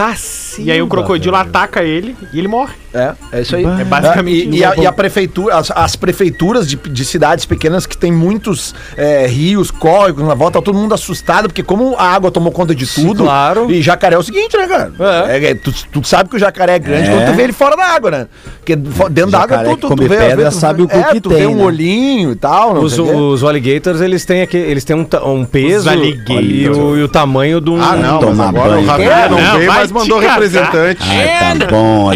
[0.60, 2.74] E aí o crocodilo ataca ele e ele morre.
[2.94, 3.64] É, é isso aí.
[3.66, 7.88] É basicamente E, e a, e a prefeitura, as, as prefeituras de, de cidades pequenas
[7.88, 12.04] que tem muitos é, rios, córregos na volta, tá todo mundo assustado, porque como a
[12.04, 13.24] água tomou conta de tudo.
[13.24, 13.72] claro.
[13.72, 14.94] E jacaré é o seguinte, né, cara?
[15.28, 15.48] É.
[15.52, 17.14] é, tu, tu sabe que o jacaré é grande É.
[17.16, 18.28] quando tu vê ele fora da água, né?
[18.60, 20.18] Porque dentro da água tu, tu, come tu vê.
[20.18, 21.64] pedra tu- sabe o que é, que tu tem, vê um né?
[21.64, 22.76] olhinho e tal.
[22.76, 26.46] Não Os, os alligators, eles têm, aquele, eles têm um, um peso alligators.
[26.46, 27.82] e o, e o tamanho de um...
[27.82, 28.84] Ah, não, mas Tomar agora banho.
[28.84, 31.02] o Rafinha É, não não, veio, mas mandou representante.
[31.10, 32.12] Ai, tá bom.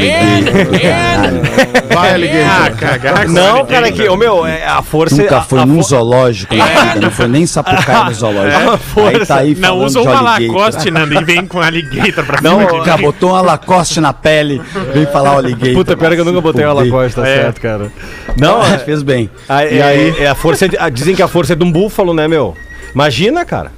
[0.82, 1.42] Caralho.
[1.94, 2.78] Vai, Ah, Alligator.
[2.78, 5.16] cagar Não, cara, que, ô meu, é, a força...
[5.22, 8.58] Nunca a- foi a num zoológico na vida, não foi nem Sapucaí no zoológico.
[9.08, 10.22] Aí tá aí Não falando usa uma.
[10.22, 14.14] Lacoste, Nando, e vem com alligator pra Não, cima de Cara, botou uma Lacoste na
[14.14, 14.62] pele,
[14.94, 15.74] vem falar o alligator.
[15.74, 16.74] Puta, pior que eu nunca botei uma.
[16.74, 17.36] Lacoste, tá É.
[17.42, 17.92] certo, cara.
[18.38, 19.30] Não, Não, é, fez bem.
[19.50, 20.68] a, é, é a força...
[20.70, 22.56] de- a- dizem que a força é de um búfalo, né, meu?
[22.94, 23.72] Imagina, cara.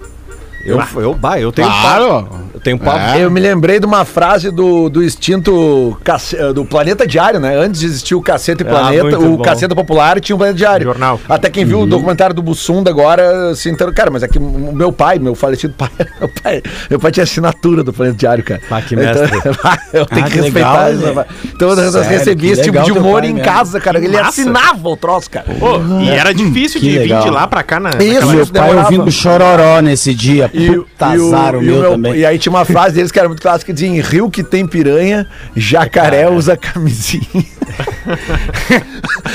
[0.63, 2.28] Eu, eu, bah, eu tenho Claro.
[2.60, 3.00] Eu tenho papo.
[3.17, 3.24] É.
[3.24, 7.56] Eu me lembrei de uma frase do, do extinto Cace- eh, do Planeta Diário, né?
[7.58, 9.43] Antes de existir o Caceta e Ah, Planeta, muito o bom.
[9.43, 10.86] Caceta Popular tinha o Planeta Diário.
[10.86, 11.19] Jornal.
[11.30, 13.69] Até quem viu o documentário do Bussunda agora se.
[13.95, 17.24] Cara, mas é que o meu pai, meu falecido pai, meu pai, meu pai tinha
[17.24, 18.62] assinatura do Planeta Diário, cara.
[18.69, 19.30] Ah, que mestre.
[19.93, 21.13] eu tenho Ah, que que respeitar legal, isso.
[21.15, 21.26] né?
[21.56, 23.45] Então eu Sério, recebi que esse tipo de humor em mesmo.
[23.45, 23.98] casa, cara.
[24.00, 24.30] Ele massa.
[24.30, 25.45] assinava o troço, cara.
[25.60, 27.24] Pô, e era difícil que de vir legal.
[27.24, 27.89] de lá pra cá na.
[27.91, 28.82] Isso, Meu pai demorava.
[28.93, 30.50] ouvindo chororó nesse dia.
[30.54, 32.15] E, Puta e o- azar o meu também.
[32.15, 34.43] E aí tinha uma frase deles que era muito clássica, que dizia, em rio que
[34.43, 37.23] tem piranha, jacaré usa camisinha.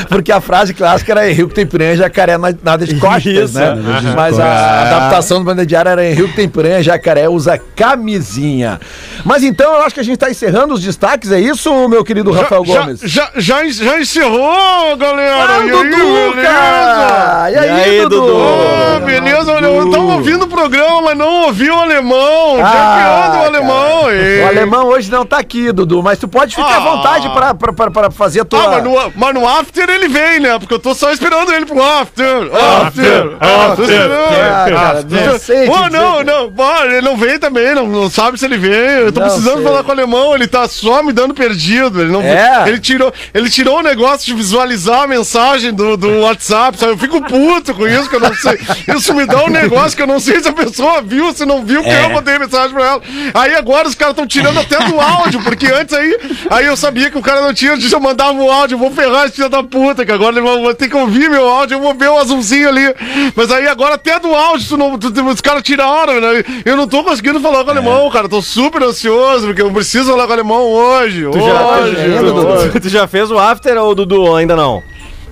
[0.09, 3.25] Porque a frase clássica era em rio que tem piranha, jacaré na- nada de costas,
[3.51, 3.75] Isso, né?
[3.75, 4.93] de Mas a costas.
[4.93, 8.81] adaptação do Banda Diária era em rio que tem piranha, jacaré usa camisinha.
[9.25, 12.31] Mas então eu acho que a gente tá encerrando os destaques, é isso, meu querido
[12.33, 13.01] Rafael já, Gomes?
[13.01, 15.47] já, já, já encerrou, galera.
[15.49, 16.49] Ah, E aí, Dudu, beleza?
[16.49, 17.51] cara!
[17.51, 18.21] E aí, E aí, Dudu?
[18.21, 18.35] Dudu?
[18.35, 22.59] Ô, beleza, eu tava ouvindo o programa, mas não ouvi o alemão.
[22.59, 22.65] Já
[23.05, 24.13] que anda o Ah, alemão.
[24.13, 26.81] e- O alemão hoje não tá aqui, Dudu, mas tu pode ficar à Ah.
[26.81, 28.63] vontade pra, pra, pra, pra fazer a tua...
[28.65, 30.59] Ah, mas no, mas no after ele vem, né?
[30.59, 32.27] Porque eu tô só esperando ele pro after.
[32.55, 33.85] After, after.
[33.85, 34.11] after.
[34.11, 35.27] Ah, cara, After.
[35.27, 38.57] não sei dizer, não, não, pô, ele não vem também, não, não sabe se ele
[38.59, 38.71] vem.
[38.73, 39.65] Eu tô Não precisando sei.
[39.65, 42.01] falar com o alemão, ele tá só me dando perdido.
[42.01, 42.65] Ele não É?
[42.69, 46.93] ele tirou, ele tirou o negócio de visualizar a mensagem do, do WhatsApp, sabe?
[46.93, 48.59] Eu fico puto com isso, que eu não sei.
[48.97, 51.65] Isso me dá um negócio que eu não sei se a pessoa viu, se não
[51.65, 52.05] viu, que É.
[52.05, 52.94] eu mandei mensagem pra ela.
[53.33, 56.19] Aí agora os caras estão tirando até do áudio, porque antes aí,
[56.51, 59.27] aí eu sabia que o cara não tinha, eu mandava o áudio, eu vou ferrar
[59.27, 61.95] esse filho da puta, que agora ele vai ter que ouvir meu áudio, eu vou
[61.95, 62.95] ver o azulzinho ali.
[63.35, 66.45] Mas aí agora até do áudio, tu não, tu- os caras tiraram, né?
[66.65, 68.29] Eu não tô conseguindo falar com o alemão, cara.
[68.29, 71.27] Tô super ansioso, porque eu preciso falar com o alemão hoje.
[71.31, 72.71] Tu já, hoje, hoje.
[72.71, 74.83] tu, tu já fez o after ou Dudu ainda não?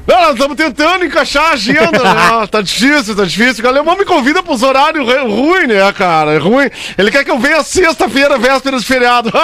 [0.07, 2.47] Não, nós estamos tentando encaixar a agenda, né?
[2.51, 3.65] Tá difícil, tá difícil.
[3.65, 6.33] O alemão me convida pros horários ruim, né, cara?
[6.35, 6.69] É ruim.
[6.99, 9.31] Ele quer que eu venha sexta-feira, véspera de feriado.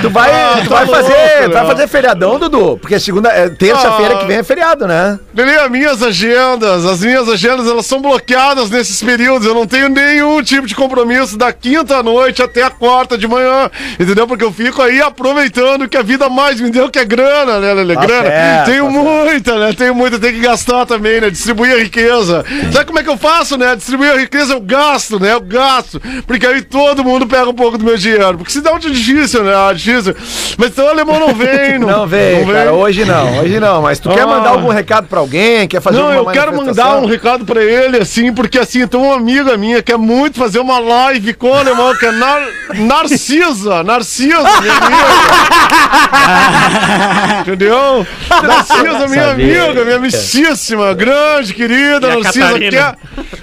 [0.00, 2.78] Tu vai, Ah, tu tá vai louco, fazer, vai fazer feriadão, Dudu?
[2.78, 4.18] Porque segunda, é, terça-feira Ah.
[4.18, 5.18] que vem é feriado, né?
[5.64, 9.46] As minhas agendas, as minhas agendas, elas são bloqueadas nesses períodos.
[9.46, 13.26] Eu não tenho nenhum tipo de compromisso da quinta à noite até a quarta de
[13.26, 14.26] manhã, entendeu?
[14.26, 17.72] Porque eu fico aí aproveitando que a vida mais me deu, que é grana, né,
[17.72, 17.94] Lelê?
[17.94, 18.28] Tá grana.
[18.28, 19.72] certo, tenho tá muita, né?
[19.72, 21.30] Tenho muita, tenho que gastar também, né?
[21.30, 22.44] Distribuir a riqueza.
[22.72, 23.74] Sabe como é que eu faço, né?
[23.74, 25.32] Distribuir a riqueza, eu gasto, né?
[25.32, 26.00] Eu gasto.
[26.26, 28.36] Porque aí todo mundo pega um pouco do meu dinheiro.
[28.38, 29.52] Porque senão é muito difícil, né?
[29.70, 30.14] É difícil.
[30.58, 33.82] Mas então o alemão não vem, não, Não vem, cara, hoje não, hoje não.
[33.82, 34.26] Mas tu quer Ah.
[34.26, 35.66] mandar algum recado pra alguém?
[35.66, 39.14] Quer fazer Não, eu quero mandar um recado pra ele, assim, porque assim, tem uma
[39.14, 42.42] amiga minha que quer muito fazer uma live com o alemão, que é Nar
[42.74, 45.04] Narcisa, Narcisa, minha amiga.
[47.40, 48.06] Entendeu?
[48.30, 49.30] Narcisa, minha Sabia.
[49.64, 52.94] amiga, minha amicíssima, grande, querida, E Narcisa, quer,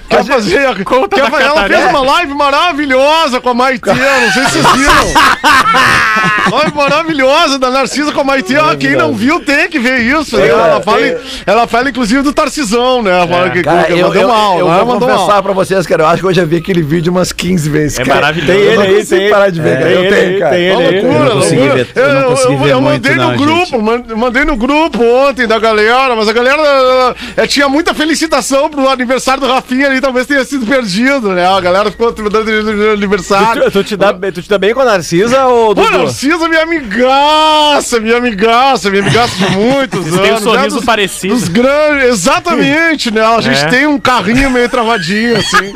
[0.08, 0.84] Quer fazer.
[0.84, 1.78] Conta quer fazer ela Catarina.
[1.80, 3.90] fez uma live maravilhosa com a Maitê.
[3.92, 6.52] Não sei se vocês viram.
[6.52, 8.56] live maravilhosa da Narcisa com a Maitê.
[8.56, 10.36] Ah, quem não viu tem que ver isso.
[10.36, 10.48] né?
[10.48, 10.98] Ela, fala,
[11.46, 13.26] ela fala, inclusive, do Tarcisão, né?
[13.26, 14.58] Fala que, Cara, que eu, mandou eu, mal.
[14.58, 14.76] eu né?
[14.76, 15.42] vou Mandou confessar mal.
[15.42, 17.98] pra vocês, cara, eu acho que eu já vi aquele vídeo umas 15 vezes.
[17.98, 18.20] É cara.
[18.20, 18.52] maravilhoso.
[18.52, 19.90] Tem ele Eu aí, tem parar de ver, cara.
[19.90, 20.50] Eu ele tenho, cara.
[20.54, 21.00] tem ele aí.
[21.00, 24.44] loucura, Eu não consegui ver- eu não consegui ver eu mandei no grupo, man- mandei
[24.44, 29.46] no grupo ontem da galera, mas a galera eh, tinha muita felicitação pro aniversário do
[29.48, 31.46] Rafinha ali, talvez tenha sido perdido, né?
[31.46, 32.50] A galera ficou dando
[32.92, 33.64] aniversário.
[33.64, 35.98] Tu, tu te dá, tu te dá bem com a Narcisa ou Pô, Dudu?
[35.98, 40.18] Narcisa, minha amigaça, minha amigaça, minha amigaça de muitos anos.
[40.18, 40.38] um né?
[40.40, 41.34] sorriso Dos- parecido.
[41.34, 43.22] Dos grandes, exatamente, né?
[43.24, 43.68] A gente É.
[43.68, 45.72] tem um carrinho meio travadinho, assim.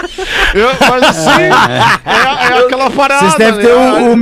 [0.55, 1.43] Eu- mas assim,
[2.07, 3.21] é, é aquela parada.
[3.31, 3.65] Vocês devem né?
[3.65, 4.17] ter o, o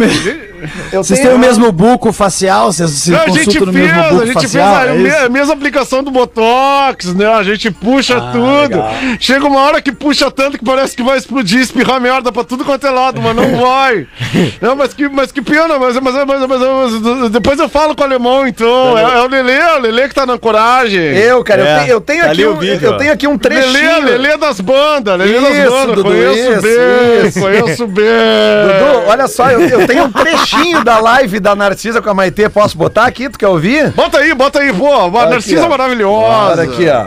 [0.64, 2.72] me- Vocês têm o mesmo buco facial?
[2.72, 4.74] Vocês se Não, a gente fez, mesmo a buco gente facial?
[4.86, 7.26] fez a, é a mesma aplicação do Botox, né?
[7.26, 8.82] A gente puxa tudo.
[9.20, 12.64] Chega uma hora que puxa tanto que parece que vai explodir, espirrar merda pra tudo
[12.64, 14.06] quanto é lado, mas não vai.
[14.60, 18.02] não, mas que, mas que pena, mas, mas, mas, mas- mas- depois eu falo com
[18.02, 18.96] o alemão, então.
[18.98, 21.00] É, é o Lelê, é o Lelê que tá na coragem.
[21.00, 23.38] Eu, cara, eu É, tenho, eu tenho tá aqui um, vídeo, eu tenho aqui um
[23.42, 24.04] Lelê, trechinho.
[24.04, 25.94] Lelê das bandas, Lelê das bandas.
[25.96, 27.40] Dudu, conheço isso, bem, isso.
[27.40, 28.04] conheço bem.
[28.04, 30.44] Dudu, olha só, eu, eu tenho um trechinho
[30.84, 32.48] da live da Narcisa com a Maitê.
[32.48, 33.28] Posso botar aqui?
[33.28, 33.90] Tu quer ouvir?
[33.92, 34.92] Bota aí, bota aí, pô.
[34.92, 35.68] A Narcisa aqui, ó.
[35.68, 36.52] maravilhosa.
[36.52, 37.06] Olha aqui, ó.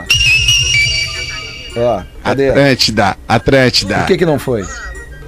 [1.80, 2.50] Ó, cadê?
[2.50, 3.96] Atlântida, Atlântida.
[4.00, 4.66] Por que que não foi?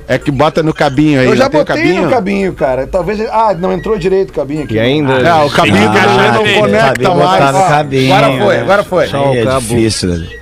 [0.08, 1.28] É que bota no cabinho aí.
[1.28, 2.88] Eu já não tem o botei no cabinho, cara.
[2.88, 3.22] Talvez.
[3.30, 4.74] Ah, não entrou direito o cabinho aqui.
[4.74, 5.14] E ainda.
[5.14, 7.68] É, o cabinho do que Lelê encaixar não conecta mais.
[7.70, 8.16] cabinho.
[8.16, 9.04] agora foi, agora foi.
[9.06, 10.39] Aí é difícil, né?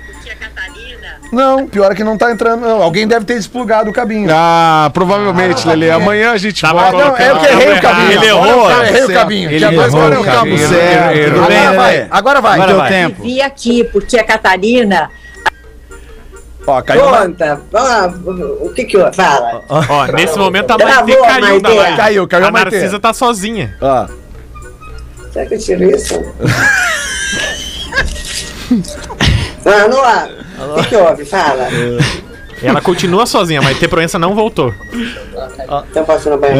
[1.30, 2.62] Não, pior é que não tá entrando.
[2.62, 2.82] Não.
[2.82, 4.28] Alguém deve ter desplugado o cabinho.
[4.32, 5.90] Ah, provavelmente, Lelê.
[5.90, 7.04] Amanhã a gente Tava bota.
[7.04, 8.12] Não, é eu que errei o cabinho.
[8.12, 9.50] Ele errou, Eu errei o cabinho.
[9.50, 10.68] Ele agora errou agora é o o cabo cabinho.
[10.68, 11.16] certo.
[11.16, 11.44] Errou.
[11.44, 12.66] Agora Bem, vai, agora vai.
[12.66, 12.88] Deu vai.
[12.88, 13.22] tempo.
[13.22, 15.10] Vi aqui, porque a Catarina.
[16.66, 17.18] Ó, caiu uma...
[17.26, 18.12] Conta, ah,
[18.60, 19.64] o que que eu fala?
[19.68, 21.96] Ó, nesse momento a Travou a caiu da live.
[21.96, 22.50] Caiu, caiu a A.
[22.50, 23.74] Narcisa tá sozinha.
[23.80, 24.06] Ó.
[25.32, 26.14] Será que eu tiro isso?
[29.64, 30.28] Ah, não há.
[30.60, 31.24] O que que houve?
[31.24, 31.68] Fala.
[32.62, 34.74] Ela continua sozinha, a Maitê Proença não voltou.
[35.86, 36.50] Estão passando bem.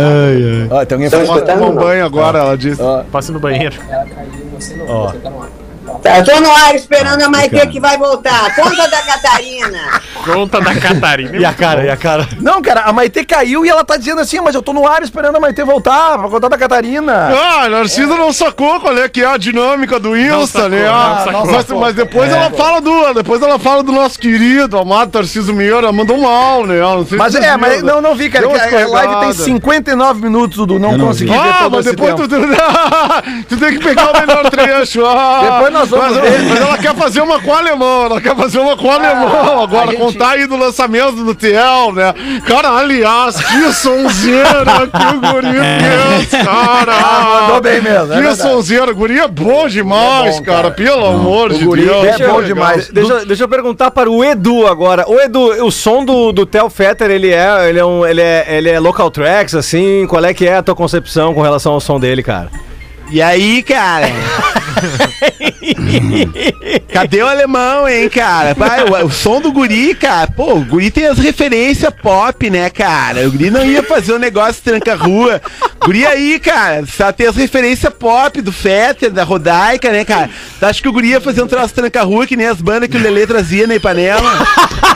[0.70, 1.50] Ó, tem alguém Estão falando.
[1.62, 1.74] ou não?
[1.74, 2.80] banho agora, ela disse.
[3.10, 3.76] Posso ir no banheiro.
[4.86, 5.12] Tá,
[6.04, 8.54] eu tô no ar esperando a Maitê que vai voltar.
[8.54, 9.78] Conta da Catarina.
[10.24, 11.36] Conta da Catarina.
[11.36, 12.28] E a cara, e a cara.
[12.40, 15.02] Não, cara, a Maitê caiu e ela tá dizendo assim, mas eu tô no ar
[15.02, 17.30] esperando a Maitê voltar pra contar da Catarina.
[17.34, 20.84] Ah, a Narcisa não sacou qual é que é a dinâmica do Insta, sacou, né?
[20.84, 21.46] não Ah, sacou.
[21.52, 23.14] mas, mas depois ela fala do.
[23.14, 26.80] Depois ela fala do nosso querido, amado Tarcísio Meira, mandou mal, né?
[26.80, 28.46] Não sei se Mas é, mas não, não vi, cara.
[28.46, 28.88] Deu que uma A live
[29.20, 29.34] tem escorregada.
[29.44, 30.78] 59 minutos, Dudu.
[30.78, 31.38] Não não consegui vi.
[31.38, 32.28] ver Ah, todo mas esse depois tempo.
[32.28, 35.04] tu, tu tem que pegar o melhor trecho.
[35.06, 36.42] Ah, Depois nós vamos mas, ver.
[36.48, 39.62] mas ela quer fazer uma com o alemão, ela quer fazer uma com o alemão
[39.62, 42.14] agora, a gente- contar aí do lançamento do TL, né?
[42.46, 45.58] Cara, aliás, que sonzeira que o guri
[46.28, 46.92] fez, cara.
[46.92, 48.42] Ah, mandou bem mesmo, é Que verdade.
[48.42, 50.62] sonzeira, o guri é bom demais, É bom, cara.
[50.62, 50.70] cara.
[50.72, 52.20] Pelo amor de guri Deus.
[52.20, 52.88] é bom demais.
[52.88, 55.04] Deixa, eu- deixa eu perguntar para o Edu agora.
[55.08, 58.44] O Edu, o som do, do Theo Fetter, ele é, ele, é um, ele, é,
[58.48, 60.06] ele é local tracks, assim?
[60.08, 62.50] Qual é que é a tua concepção com relação ao som dele, cara?
[63.10, 64.06] E aí, cara?
[66.92, 68.54] Cadê o alemão, hein, cara?
[68.54, 70.30] Pai, o, o som do guri, cara.
[70.30, 73.26] Pô, o guri tem as referências pop, né, cara?
[73.26, 75.40] O guri não ia fazer um negócio tranca-rua.
[75.88, 80.28] Guri aí, cara, só tem as referências pop do Fetter, da Rodaica, né, cara?
[80.60, 82.96] Tu acha que o guri ia fazer um troço tranca-rua que nem as bandas que
[82.98, 84.30] o Lelê trazia na Ipanema?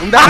[0.03, 0.21] Não dá.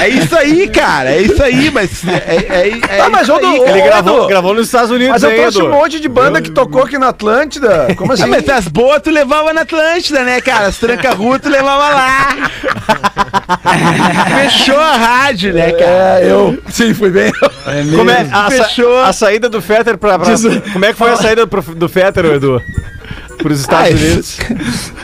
[0.00, 1.10] É isso aí, cara.
[1.10, 2.02] É isso aí, mas.
[2.06, 3.78] É, é, é Ah, mas isso ô, Du, aí, ô, cara.
[3.78, 5.66] Ele gravou, Edu, gravou nos Estados Unidos, Mas eu trouxe Edu?
[5.66, 7.94] um monte de banda que tocou aqui na Atlântida.
[7.96, 8.22] Como assim?
[8.22, 10.68] Ah, mas as boas tu levava na Atlântida, né, cara?
[10.68, 12.50] As tranca-rua tu levava lá.
[14.40, 16.20] Fechou a rádio, né, cara?
[16.20, 16.58] É, eu.
[16.70, 17.30] Sim, fui bem.
[17.96, 19.00] Como é a, sa- Fechou.
[19.00, 20.34] a saída do Fetter pra, pra-
[20.72, 22.62] Como é que foi a saída pro- do Fetter, Edu?
[23.38, 24.38] Pros Estados Ah, Unidos?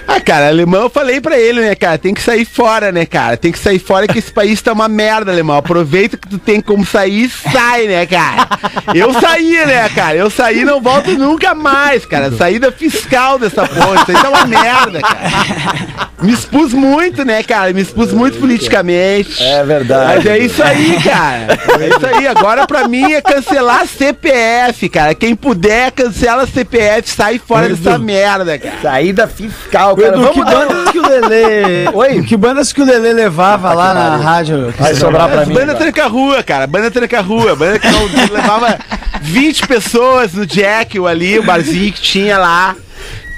[0.07, 1.97] Ah, cara, alemão eu falei pra ele, né, cara?
[1.99, 3.37] Tem que sair fora, né, cara?
[3.37, 5.57] Tem que sair fora que esse país tá uma merda, alemão.
[5.57, 8.49] Aproveita que tu tem como sair e sai, né, cara?
[8.95, 10.17] Eu saí, né, cara?
[10.17, 12.31] Eu saí e não volto nunca mais, cara.
[12.33, 14.03] Saída fiscal dessa porra.
[14.03, 16.05] Isso aí tá uma merda, cara.
[16.23, 17.73] Me expus muito, né, cara?
[17.73, 19.43] Me expus muito politicamente.
[19.43, 20.17] É verdade.
[20.17, 21.59] Mas é isso aí, cara.
[21.81, 22.27] É isso aí.
[22.27, 25.15] Agora pra mim é cancelar CPF, cara.
[25.15, 28.24] Quem puder, cancela CPF, sai fora dessa merda,
[28.59, 28.81] cara.
[28.83, 30.09] Saída fiscal, cara.
[30.09, 31.89] Edu, Vamos que bandas que o Lelê.
[31.95, 32.23] Oi?
[32.23, 34.73] Que bandas que o Lelê levava lá na rádio?
[34.79, 35.55] Vai sobrar pra mim.
[35.55, 35.75] Banda.
[35.75, 36.67] Tranca-Rua, cara.
[36.67, 37.57] Banda Tranca-Rua.
[37.57, 37.89] Banda que
[38.33, 38.79] levava
[39.21, 42.77] 20 pessoas no Jack ali, o barzinho que tinha lá.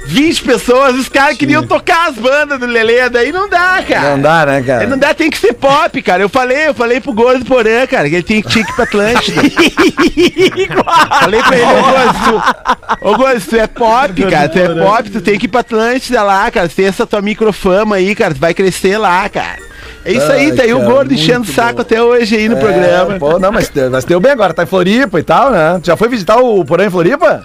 [0.06, 4.10] 20 pessoas, os caras queriam tocar as bandas do Lelê, daí não dá, cara.
[4.10, 4.86] Não dá, né, cara?
[4.86, 6.22] Não dá, tem que ser pop, cara.
[6.22, 9.42] Eu falei, eu falei pro Gordo Porã, cara, que ele tem que ir pra Atlântida.
[11.20, 15.10] falei pra ele, ô Gordo, tu, ô Gordo, tu é pop, cara, tu é pop,
[15.10, 18.40] tu tem que ir pra Atlântida lá, cara, tem essa tua microfama aí, cara, tu
[18.40, 19.58] vai crescer lá, cara.
[20.04, 21.80] É isso aí, Ai, tá aí o cara, Gordo enchendo o saco bom.
[21.82, 23.18] até hoje aí no É, programa.
[23.18, 25.80] Pô, não, mas, mas deu bem agora, tá em Floripa e tal, né?
[25.82, 27.44] Tu já foi visitar o Porã em Floripa?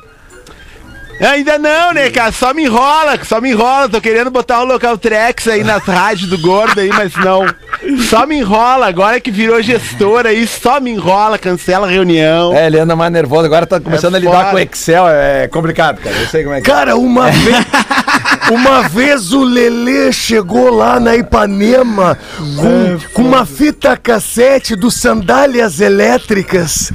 [1.22, 2.32] Ainda não, né, cara?
[2.32, 3.88] Só me enrola, só me enrola.
[3.88, 7.46] Tô querendo botar o local Trex aí nas rádios do gordo aí, mas não.
[8.10, 8.88] Só me enrola.
[8.88, 12.54] Agora que virou gestor aí, só me enrola, cancela a reunião.
[12.54, 14.50] É, ele anda mais nervoso, agora tá começando É a lidar foda.
[14.50, 16.16] com o Excel, é complicado, cara.
[16.16, 17.66] Eu sei como é que Cara, uma vez.
[18.52, 22.18] Uma vez o Lelê chegou lá na Ipanema
[22.58, 26.92] com, com uma fita cassete do Sandálias Elétricas.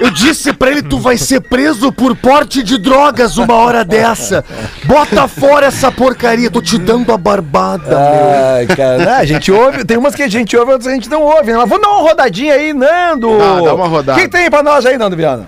[0.00, 2.78] Eu disse pra ele: tu vai ser preso por porte de
[3.16, 4.44] drogas uma hora dessa.
[4.84, 8.54] Bota fora essa porcaria, tô te dando a barbada, meu.
[8.56, 11.08] Ai, cara, né, a gente ouve, tem umas que a gente ouve, outras a gente
[11.08, 11.58] não ouve, né?
[11.58, 13.38] Mas vamos dar uma rodadinha aí, Nando!
[13.38, 14.18] Dá, dá uma rodada.
[14.18, 15.46] O que, que tem pra nós aí, Nando Viana?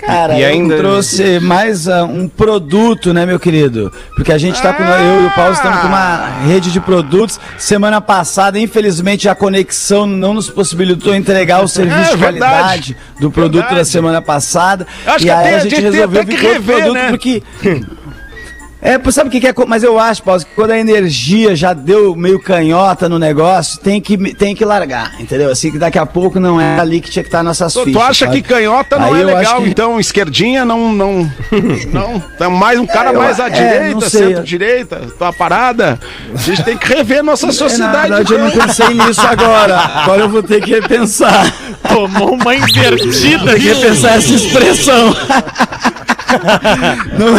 [0.00, 3.92] Cara, E ainda- trouxe mais ah, um produto, né, meu querido?
[4.14, 4.82] Porque a gente tá com.
[4.84, 7.38] Eu e o Paulo estamos com uma rede de produtos.
[7.58, 12.38] Semana passada, infelizmente, a conexão não nos possibilitou entregar o serviço É, de verdade.
[12.38, 13.88] qualidade do produto da Verdade.
[13.88, 14.86] semana passada.
[15.06, 17.08] Acho e aí a a gente resolveu vir com outro rever, produto né?
[17.10, 17.42] porque.
[18.80, 19.54] É, sabe o que, que é?
[19.66, 24.00] Mas eu acho, Paulo, que quando a energia já deu meio canhota no negócio, tem
[24.00, 25.50] que, tem que largar, entendeu?
[25.50, 27.84] Assim que daqui a pouco não é ali que tinha que estar nossas Tu, tu
[27.86, 28.02] fichas.
[28.02, 28.40] acha sabe?
[28.40, 30.92] que canhota não Aí é legal, que- então esquerdinha não.
[30.92, 31.28] Não.
[31.92, 34.28] não é mais um cara É, eu- mais à é, direita, não sei.
[34.28, 35.98] centro-direita, tua parada.
[36.32, 38.08] A gente tem que rever nossa É, na sociedade.
[38.12, 39.76] verdade, eu não pensei nisso agora.
[39.76, 41.52] Agora eu vou ter que repensar.
[41.88, 43.80] Tomou uma invertida Tem que aqui.
[43.80, 45.16] repensar essa expressão.
[47.18, 47.38] Não-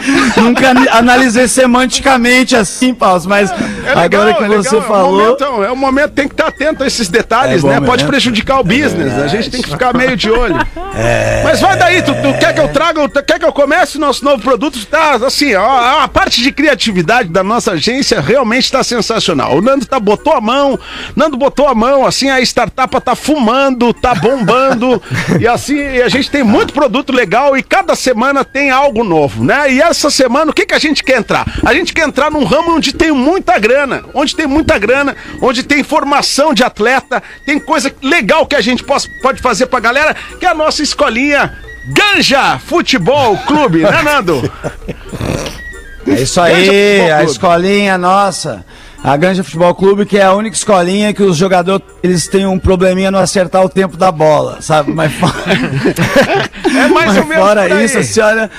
[0.36, 5.20] Nunca analisei semanticamente assim, Paulo, mas É agora legal, que é você legal, falou.
[5.20, 7.74] É o, momento, é o momento, tem que estar atento a esses detalhes, É né?
[7.74, 7.86] mesmo.
[7.86, 9.12] Pode prejudicar o business.
[9.18, 10.56] a gente tem que ficar meio de olho.
[11.44, 14.00] Mas vai daí, tu, tu quer que eu traga, tu quer que eu comece o
[14.00, 14.84] nosso novo produto?
[14.86, 19.56] Tá, assim, ó, a parte de criatividade da nossa agência realmente está sensacional.
[19.56, 20.78] O Nando tá, botou a mão,
[21.14, 25.02] Nando botou a mão, assim, a startup tá fumando, tá bombando,
[25.40, 29.72] e assim, a gente tem muito produto legal e cada semana tem algo novo, né?
[29.72, 31.46] E essa semana, o que, que a gente quer entrar?
[31.64, 35.62] A gente quer entrar num ramo onde tem muita grana, onde tem muita grana, onde
[35.62, 40.16] tem formação de atleta, tem coisa legal que a gente possa, pode fazer pra galera,
[40.38, 41.52] que é a nossa escolinha
[41.88, 44.50] Ganja Futebol Clube, né, Nando?
[46.06, 48.64] É isso aí, a escolinha nossa.
[49.02, 52.58] A Ganja Futebol Clube, que é a única escolinha que os jogadores eles têm um
[52.58, 54.92] probleminha no acertar o tempo da bola, sabe?
[54.92, 55.32] Mas fora,
[56.68, 58.50] É mais mas ou menos fora isso, a senhora.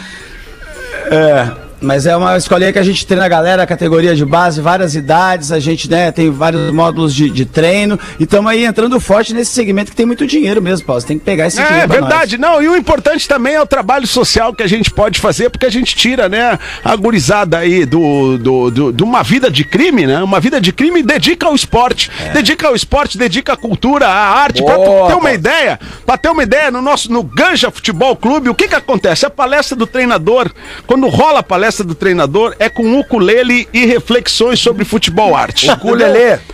[1.12, 1.71] É.
[1.82, 5.52] Mas é uma escolinha que a gente treina a galera, categoria de base, várias idades,
[5.52, 8.00] a gente né, tem vários módulos de, de treino.
[8.20, 11.02] E estamos aí entrando forte nesse segmento que tem muito dinheiro mesmo, Paulo.
[11.02, 13.62] Você tem que pegar esse É dinheiro pra verdade, não, e o importante também é
[13.62, 17.58] o trabalho social que a gente pode fazer, porque a gente tira, né, a gurizada
[17.58, 21.04] aí do, do, do- de uma vida de crime, né, uma vida de crime e
[21.04, 25.80] dedica ao esporte, dedica ao esporte, dedica à cultura, à arte, Boa, ter uma ideia,
[26.06, 29.26] pra ter uma ideia, no nosso, no Ganja Futebol Clube, o que que acontece?
[29.26, 30.52] A palestra do treinador,
[30.86, 35.70] quando rola a palestra do treinador, é com ukulele e reflexões sobre futebol arte.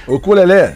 [0.07, 0.71] O culelê.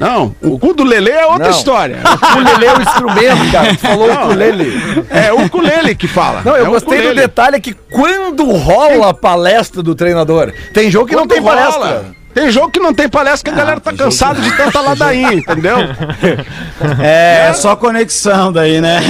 [0.00, 1.50] Não, o cu do Lelê é outra Não.
[1.50, 1.98] história.
[2.04, 3.74] O culelê é o instrumento, cara.
[3.74, 4.72] Tu falou o culele.
[5.10, 6.40] É o ukulele que fala.
[6.44, 7.20] Não, eu É gostei do ukulele.
[7.20, 11.56] detalhe que quando rola a palestra do treinador, tem jogo que não Quando tem rola,
[11.56, 12.04] palestra.
[12.34, 15.76] Tem jogo que não tem palestra que a galera tá cansada de tanta ladainha, entendeu?
[17.02, 19.00] É, é só conexão daí, né?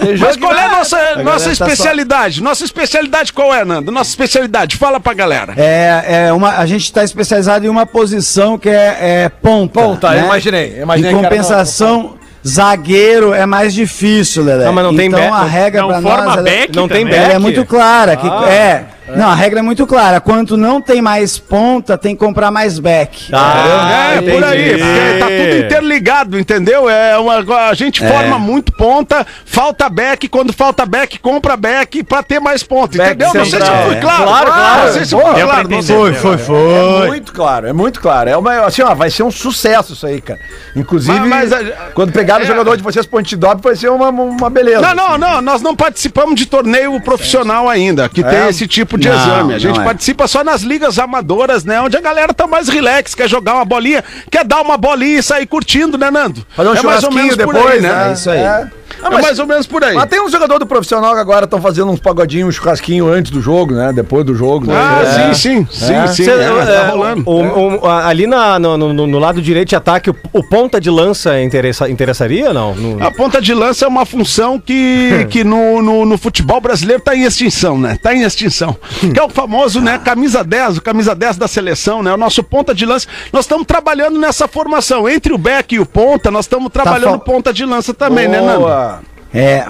[0.00, 2.42] Tem jogo Mas qual é a nossa, galera nossa tá só- especialidade?
[2.42, 3.90] Nossa especialidade qual é, Nando?
[3.90, 5.54] Nossa especialidade, fala pra galera.
[5.56, 9.80] É, é uma, a gente está especializado em uma posição que é, é ponta.
[9.80, 10.20] Ponta, né?
[10.20, 14.64] eu imaginei, imaginei Em compensação, zagueiro é mais difícil, Lelé.
[14.66, 16.76] Não, mas não tem então back, a não- regra Não forma nós ela, é- back
[16.76, 17.18] não tem também.
[17.18, 17.40] ela é back?
[17.42, 18.16] muito clara.
[18.16, 20.20] Que, Ah, é, Não, a regra é muito clara.
[20.20, 23.28] Quanto não tem mais ponta, tem que comprar mais back.
[23.32, 26.88] Ah, é, por aí, porque tá tudo interligado, entendeu?
[26.88, 28.08] É uma, a gente É.
[28.08, 33.10] forma muito ponta, falta back, quando falta back, compra back pra ter mais ponta, Back
[33.14, 33.26] entendeu?
[33.34, 34.00] Não sei se central, fui é.
[34.00, 34.22] claro.
[34.24, 34.84] Claro, claro.
[34.86, 35.68] Não sei se fui pra claro.
[35.68, 35.96] não sei.
[36.14, 37.02] Foi, foi.
[37.02, 38.30] É muito claro, é muito claro.
[38.30, 40.40] É uma, assim, ó, vai ser um sucesso isso aí, cara.
[40.76, 42.46] Inclusive, Mas- mas quando pegar o é.
[42.46, 44.80] jogador de vocês pro antidop, vai ser uma, uma beleza.
[44.80, 49.08] Não, não, não, nós não participamos de torneio profissional ainda, que tem esse tipo de
[49.08, 49.54] Não, exame.
[49.54, 49.84] A gente é.
[49.84, 51.80] participa só nas ligas amadoras, né?
[51.80, 55.22] Onde a galera tá mais relax, quer jogar uma bolinha, quer dar uma bolinha e
[55.22, 56.44] sair curtindo, né, Nando?
[56.56, 58.08] Fazer um é mais ou menos por depois, aí, né?
[58.08, 58.38] É isso aí.
[58.38, 58.66] É.
[59.04, 59.94] Ah, é mais ou menos por aí.
[59.96, 63.32] Mas tem uns jogadores do profissional que agora estão fazendo uns pagodinhos, um churrasquinho antes
[63.32, 63.92] do jogo, né?
[63.92, 64.66] Depois do jogo.
[64.66, 64.74] né?
[64.76, 65.34] Ah, É.
[65.34, 66.06] sim, sim, sim, É.
[66.06, 66.24] sim.
[66.24, 67.22] Cê- é, é, tá rolando.
[67.28, 70.88] o- o- ali na- no, no- no lado direito de ataque, o, o ponta de
[70.88, 72.74] lança interessa- interessaria ou não?
[72.76, 77.02] No- A ponta de lança é uma função que, que no, no, no futebol brasileiro
[77.02, 77.98] tá em extinção, né?
[78.00, 78.76] Tá em extinção.
[79.12, 79.98] Que é o famoso, né?
[79.98, 82.12] Camisa 10, o camisa 10 da seleção, né?
[82.12, 83.06] O nosso ponta de lança.
[83.32, 85.08] Nós estamos trabalhando nessa formação.
[85.08, 88.40] Entre o back e o ponta, nós estamos trabalhando fal- ponta de lança também, né,
[88.40, 89.11] Nando?
[89.34, 89.66] É,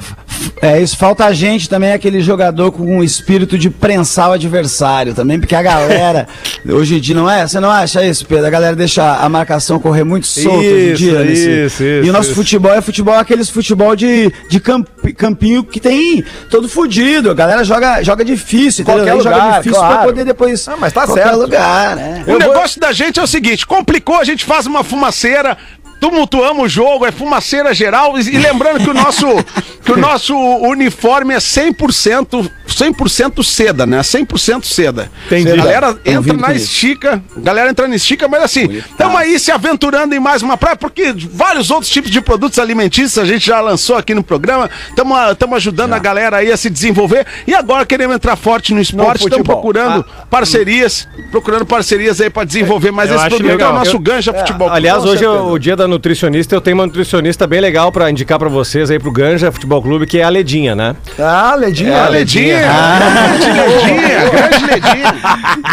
[0.61, 0.97] é isso.
[0.97, 5.55] Falta a gente também, aquele jogador com um espírito de prensar o adversário também, porque
[5.55, 6.27] a galera,
[6.69, 7.47] hoje em dia, não é?
[7.47, 8.47] Você não acha isso, Pedro?
[8.47, 11.19] A galera deixa a marcação correr muito solta hoje em Isso, dia.
[11.21, 12.35] nesse- isso, isso, E o nosso isso.
[12.35, 17.31] futebol é futebol, aqueles futebol de, de camp- campinho que tem todo fudido.
[17.31, 19.05] A galera joga, joga difícil, entendeu?
[19.05, 20.09] Qualquer Aí joga lugar, difícil pra claro.
[20.09, 20.69] poder depois.
[20.69, 21.39] Ah, mas tá qualquer certo.
[21.39, 22.25] lugar, né?
[22.27, 25.57] O negócio da gente é o seguinte: complicou, a gente faz uma fumaceira.
[26.03, 28.19] Tumultuamos o jogo, é fumaceira geral.
[28.19, 29.25] E, lembrando que o nosso,
[29.85, 34.01] que o nosso uniforme é 100%, 100% seda, né?
[34.01, 35.09] 100% seda.
[35.27, 35.53] Entendi.
[35.53, 39.39] A galera entra vindo na estica, a galera entra na estica, mas assim, estamos aí
[39.39, 43.47] se aventurando em mais uma praia, porque vários outros tipos de produtos alimentícios a gente
[43.47, 44.69] já lançou aqui no programa.
[44.89, 47.25] Estamos ajudando a galera aí a se desenvolver.
[47.47, 49.55] E agora queremos entrar forte no esporte, estamos futebol.
[49.55, 53.73] procurando parcerias, procurando parcerias aí para desenvolver mais Eu esse produto, que é legal.
[53.73, 54.77] o nosso Eu- Ganja Futebol Clube.
[54.77, 56.55] Aliás, hoje é o dia da nutricionista.
[56.55, 60.07] Eu tenho uma nutricionista bem legal pra indicar pra vocês aí pro Ganja Futebol Clube,
[60.07, 60.97] que é a Ledinha, né?
[61.19, 61.93] Ah, Ledinha.
[61.93, 65.15] É a Ledinha, grande Ledinha, grande Ledinha.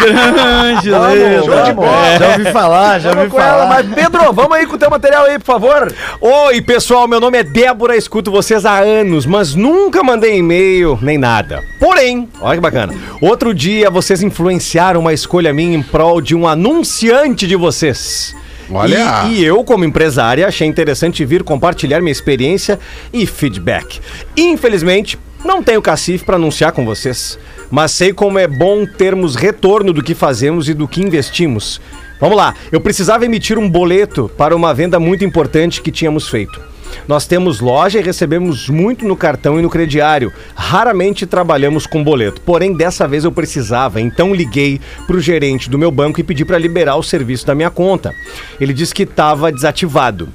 [0.00, 2.18] Grande, Vamos, Show de bola.
[2.18, 3.66] Já ouvi falar, já ouvi com ela, falar.
[3.68, 5.92] mas Pedro, vamos aí com o teu material aí, por favor.
[6.20, 11.18] Oi, pessoal, meu nome é Débora, escuto vocês há anos, mas nunca mandei e-mail nem
[11.18, 11.62] nada.
[11.78, 12.94] Porém, olha que bacana.
[13.20, 18.34] Outro dia vocês influenciaram uma escolha minha em prol de um anunciante de vocês.
[18.70, 19.26] Olha.
[19.28, 22.78] E, e eu, como empresária, achei interessante vir compartilhar minha experiência
[23.12, 24.00] e feedback.
[24.36, 27.38] Infelizmente, não tenho cacife para anunciar com vocês,
[27.70, 31.80] mas sei como é bom termos retorno do que fazemos e do que investimos.
[32.20, 36.60] Vamos lá, eu precisava emitir um boleto para uma venda muito importante que tínhamos feito.
[37.08, 40.30] Nós temos loja e recebemos muito no cartão e no crediário.
[40.54, 42.40] Raramente trabalhamos com boleto.
[42.42, 46.44] Porém, dessa vez eu precisava, então liguei para o gerente do meu banco e pedi
[46.44, 48.14] para liberar o serviço da minha conta.
[48.60, 50.28] Ele disse que estava desativado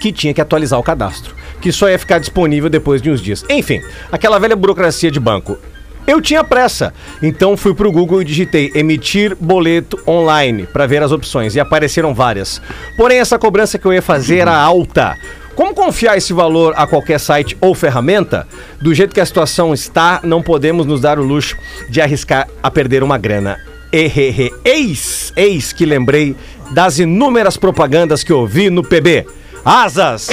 [0.00, 3.44] que tinha que atualizar o cadastro, que só ia ficar disponível depois de uns dias.
[3.48, 3.80] Enfim,
[4.12, 5.56] aquela velha burocracia de banco.
[6.06, 6.92] Eu tinha pressa,
[7.22, 12.14] então fui pro Google e digitei emitir boleto online para ver as opções e apareceram
[12.14, 12.60] várias.
[12.96, 15.16] Porém, essa cobrança que eu ia fazer era alta.
[15.54, 18.46] Como confiar esse valor a qualquer site ou ferramenta?
[18.82, 21.56] Do jeito que a situação está, não podemos nos dar o luxo
[21.88, 23.58] de arriscar a perder uma grana.
[23.92, 26.34] Eis, eis que lembrei
[26.72, 29.24] das inúmeras propagandas que ouvi no PB.
[29.64, 30.28] Asas!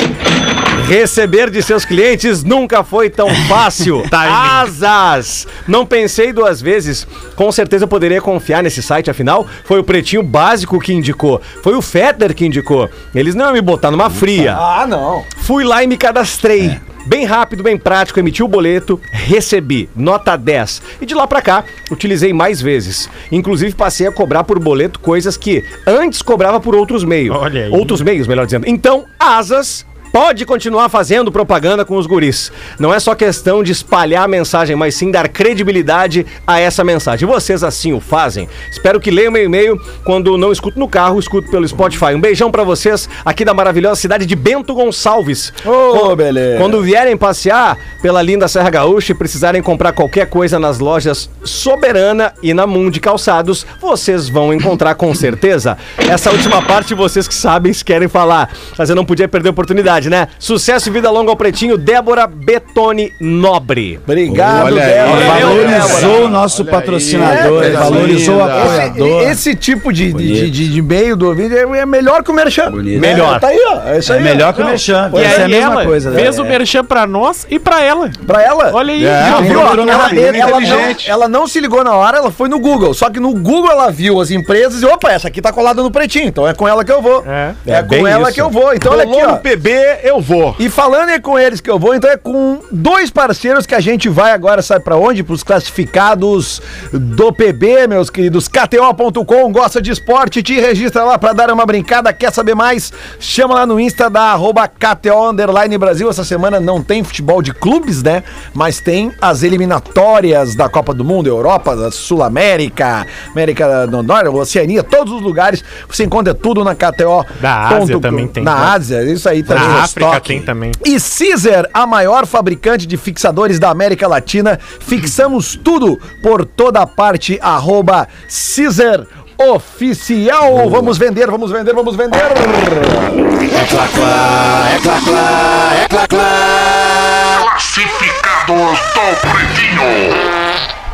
[0.88, 4.04] Receber de seus clientes nunca foi tão fácil.
[4.12, 5.48] Asas!
[5.68, 7.08] Não pensei duas vezes.
[7.36, 11.42] Com certeza eu poderia confiar nesse site, afinal, foi o Pretinho Básico que indicou.
[11.64, 12.90] Foi o Fetter que indicou.
[13.16, 14.56] Eles não iam me botar numa fria.
[14.58, 15.24] Ah, não.
[15.38, 16.78] Fui lá e me cadastrei.
[17.06, 20.82] Bem rápido, bem prático, emiti o boleto, recebi, nota 10.
[21.02, 23.10] E de lá pra cá, utilizei mais vezes.
[23.32, 27.36] Inclusive, passei a cobrar por boleto coisas que antes cobrava por outros meios.
[27.36, 27.72] Olha aí.
[27.72, 28.68] Outros meios, melhor dizendo.
[28.68, 29.86] Então, asas.
[30.12, 32.52] Pode continuar fazendo propaganda com os guris.
[32.78, 37.28] Não é só questão de espalhar a mensagem, mas sim dar credibilidade a essa mensagem.
[37.28, 38.50] Vocês assim o fazem?
[38.70, 39.80] Espero que leiam meu e-mail.
[40.04, 42.14] Quando não escuto no carro, escuto pelo Spotify.
[42.16, 45.54] Um beijão pra vocês aqui da maravilhosa cidade de Bento Gonçalves.
[45.66, 46.58] Ô, Quando- beleza.
[46.58, 52.34] Quando vierem passear pela linda Serra Gaúcha e precisarem comprar qualquer coisa nas lojas Soberana
[52.44, 55.78] e na Mundi Calçados, vocês vão encontrar com certeza.
[55.98, 59.52] Essa última parte vocês que sabem se querem falar, mas eu não podia perder a
[59.52, 60.28] oportunidade, né?
[60.40, 64.00] Sucesso e vida longa ao Pretinho, Débora Betone Nobre.
[64.04, 64.92] Obrigado, Olha aí.
[64.92, 65.26] Débora.
[65.26, 69.22] Valorizou o nosso patrocinador, É, valorizou o Esse, apoiador.
[69.24, 72.70] esse tipo de, de, de, de e-mail do vídeo é é melhor que o Merchan.
[72.72, 73.00] Bonito.
[73.00, 73.38] Melhor.
[73.38, 73.88] É, tá aí, ó.
[73.90, 74.24] É isso É aí.
[74.24, 75.12] melhor que o Não, Merchan.
[75.14, 76.12] E Essa é a aí mesma ela coisa.
[76.12, 76.44] fez né?
[76.44, 78.10] o merchan pra nós e pra ela.
[78.28, 78.72] Pra ela.
[78.74, 79.06] Olha aí.
[79.06, 79.60] É, viu?
[79.62, 82.94] Ela, ela não, ela não se ligou na hora, ela foi no Google.
[82.94, 85.90] Só que no Google ela viu as empresas e, opa, essa aqui tá colada no
[85.92, 87.24] pretinho, então é com ela que eu vou.
[87.28, 87.54] É.
[87.66, 88.34] É, É com ela isso.
[88.34, 88.74] que eu vou.
[88.74, 89.32] Então olha aqui, ó.
[89.32, 89.70] no PB,
[90.04, 90.56] eu vou.
[90.60, 93.80] E falando é com eles que eu vou, então é com dois parceiros que a
[93.80, 95.24] gente vai agora, sabe pra onde?
[95.24, 96.62] Pros classificados
[96.92, 98.48] do PB, meus queridos.
[98.48, 102.92] KTO.com, gosta de esporte, te registra lá pra dar uma brincada, quer saber mais?
[103.20, 106.10] Chama lá no Insta da arroba KTO Underline Brasil.
[106.10, 108.24] Essa semana não tem futebol de clubes, né?
[108.54, 114.84] Mas tem as eliminatórias da Copa do Mundo, Europa, da Sul-América, América do Norte, Oceania,
[114.84, 115.64] todos os lugares.
[115.88, 117.26] Você encontra tudo na KTO.
[117.40, 118.66] Da Ásia também tem, Na né?
[118.76, 119.64] Ásia, isso aí também.
[119.84, 120.28] África estoque.
[120.28, 120.72] tem também.
[120.86, 124.60] E Caesar, a maior fabricante de fixadores da América Latina.
[124.80, 127.40] Fixamos tudo por toda parte.
[127.42, 128.08] Arroba
[128.56, 129.06] Caesar
[129.38, 130.70] Oficial.
[130.70, 132.22] Vamos vender, vamos vender, vamos vender.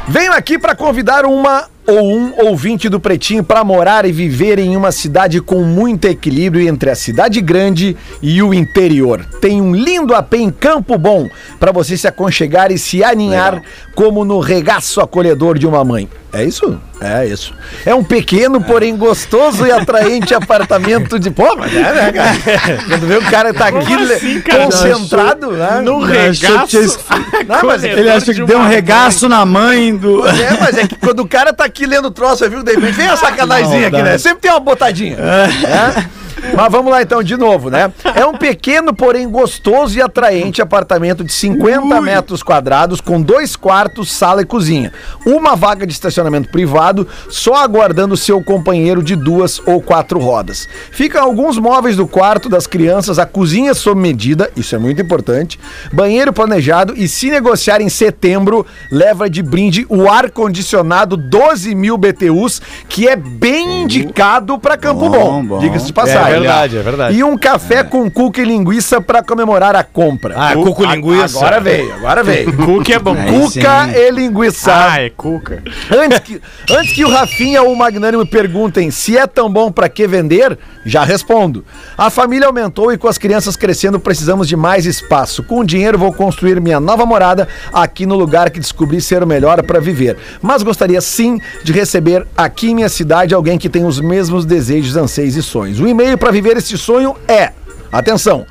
[0.08, 4.76] Venho aqui para convidar uma ou um ouvinte do Pretinho para morar e viver em
[4.76, 9.26] uma cidade com muito equilíbrio entre a cidade grande e o interior.
[9.40, 13.64] Tem um lindo AP em Campo Bom para você se aconchegar e se aninhar
[13.96, 16.10] como no regaço acolhedor de uma mãe.
[16.38, 16.80] É isso?
[17.02, 17.52] É isso.
[17.84, 21.32] É um pequeno, porém gostoso e atraente apartamento de.
[21.32, 22.84] Pô, mas é, né, cara?
[22.88, 24.66] Quando vê o cara tá aqui assim, cara?
[24.66, 25.82] concentrado, né?
[25.82, 27.00] No tinha- regaço.
[27.48, 30.28] Não, mas Ele acha que deu um regaço na mãe do.
[30.28, 32.62] É, mas é que quando o cara tá aqui lendo troço, você viu?
[32.62, 34.18] De repente vem a sacanagemzinha aqui, né?
[34.20, 35.18] Sempre tem uma botadinha.
[35.18, 36.10] né?
[36.56, 37.92] Mas vamos lá então, de novo, né?
[38.16, 44.12] É um pequeno, porém gostoso e atraente apartamento de 50 metros quadrados, com dois quartos,
[44.12, 44.92] sala e cozinha.
[45.26, 50.68] Uma vaga de estacionamento privado, só aguardando seu companheiro de duas ou quatro rodas.
[50.92, 55.60] Ficam alguns móveis do quarto das crianças, a cozinha sob medida, isso é muito importante,
[55.92, 62.62] banheiro planejado e se negociar em setembro, leva de brinde o ar-condicionado 12 mil BTUs,
[62.88, 65.60] que é bem indicado para Campo Bom, Bom, bom.
[65.60, 66.27] diga-se de passagem.
[66.30, 67.18] É verdade, é verdade.
[67.18, 70.36] E um café com cuca e linguiça para comemorar a compra.
[70.38, 71.38] Ah, Cu- cuca e linguiça.
[71.38, 72.54] Agora veio, agora veio.
[72.58, 73.16] Cookie é bom.
[73.16, 73.92] Cuca sim.
[73.96, 74.72] e linguiça.
[74.74, 75.64] Ah, é cuca.
[75.92, 79.90] Antes que, antes que o Rafinha ou o Magnânimo perguntem se é tão bom pra
[79.90, 81.64] que vender, já respondo.
[81.98, 85.44] A família aumentou e com as crianças crescendo precisamos de mais espaço.
[85.44, 89.28] Com o dinheiro vou construir minha nova morada aqui no lugar que descobri ser o
[89.28, 90.18] melhor pra viver.
[90.42, 94.96] Mas gostaria sim de receber aqui em minha cidade alguém que tem os mesmos desejos,
[94.96, 95.80] anseios e sonhos.
[95.80, 97.52] O e-mail pra viver esse sonho é,
[97.92, 98.46] atenção,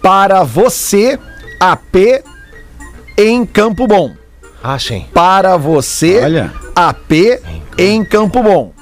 [0.00, 1.18] para você
[1.58, 2.24] AP
[3.18, 4.20] em Campo Bom
[4.78, 5.06] sim.
[5.12, 6.52] para você Olha.
[6.74, 7.12] AP
[7.78, 8.72] em Campo Bom.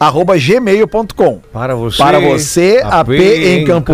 [0.00, 1.40] Arroba gmail.com.
[1.52, 1.98] Para você.
[1.98, 3.92] Para você, AP, em Campo,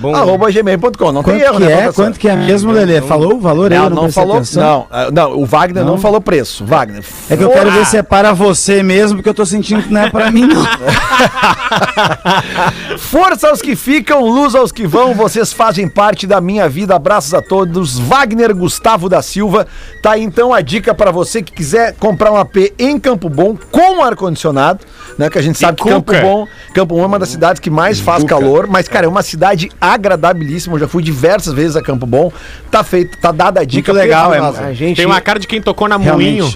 [0.00, 1.12] Bom, arroba gmail.com.
[1.12, 1.92] Não tem Quanto erro, que né, é?
[1.92, 3.02] Quanto que é mesmo, Lelê?
[3.02, 3.78] Falou o valor aí?
[3.78, 4.36] Não, não, prestei falou.
[4.36, 4.62] atenção.
[4.62, 6.00] Não, ah, não, o Wagner não, Não?
[6.00, 6.64] falou preço.
[6.64, 7.04] Wagner.
[7.28, 9.92] É que eu quero ver se é para você mesmo, porque eu tô sentindo que
[9.92, 10.64] não é para mim, não.
[12.96, 16.96] Força aos que ficam, luz aos que vão, vocês fazem parte da minha vida.
[16.96, 17.98] Abraços a todos.
[17.98, 19.66] Wagner Gustavo da Silva.
[20.02, 23.54] Tá aí, então a dica para você que quiser comprar um AP em Campo Bom
[23.70, 24.80] com ar-condicionado,
[25.18, 25.28] né?
[25.30, 25.94] Que a gente sabe que cuca.
[25.94, 29.08] Campo Bom, Campo Bom é uma das cidades que mais faz calor, mas cara, é
[29.08, 30.74] uma cidade agradabilíssima.
[30.76, 32.32] Eu já fui diversas vezes a Campo Bom.
[32.70, 33.92] Tá feito, tá dada a dica.
[33.92, 36.40] Muito legal, é- a gente- Tem uma cara de quem tocou na Realmente.
[36.42, 36.54] Moinho.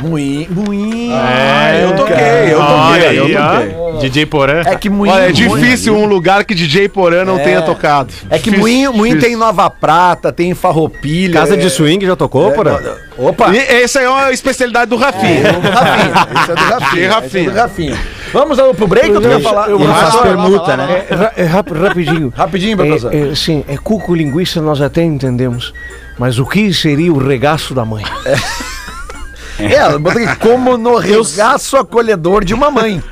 [0.00, 1.12] Moinho, moinho.
[1.16, 2.14] É, eu toquei,
[2.52, 3.76] eu toquei, eu toquei.
[3.76, 3.98] ó.
[3.98, 4.62] DJ Porã.
[4.64, 5.12] É que moinho.
[5.14, 7.42] Olha, é difícil um lugar que DJ Porã não É.
[7.42, 8.12] tenha tocado.
[8.30, 9.20] É que moinho difícil.
[9.20, 11.32] tem Nova Prata, tem Farroupilha.
[11.40, 12.80] Casa é- de swing já tocou, é, porra?
[13.18, 13.52] Opa!
[13.52, 15.48] E essa é uma especialidade do Rafinha.
[15.48, 16.42] É do Rafinha.
[16.42, 17.08] Isso é do Rafinha.
[17.12, 17.26] Rafinha.
[17.26, 17.98] esse é do Rafinha.
[18.32, 19.68] Vamos ao- pro break ou tu quer falar?
[19.68, 21.04] Ele faz Professor, permuta, né?
[21.10, 22.32] É, ra- é rap- rapidinho.
[22.36, 23.12] Rapidinho, professor.
[23.12, 25.72] É, é, sim, é cuco linguiça, nós até entendemos.
[26.18, 28.04] Mas o que seria o regaço da mãe?
[28.26, 28.34] É,
[29.98, 33.02] botei aqui, como no regaço acolhedor de uma mãe.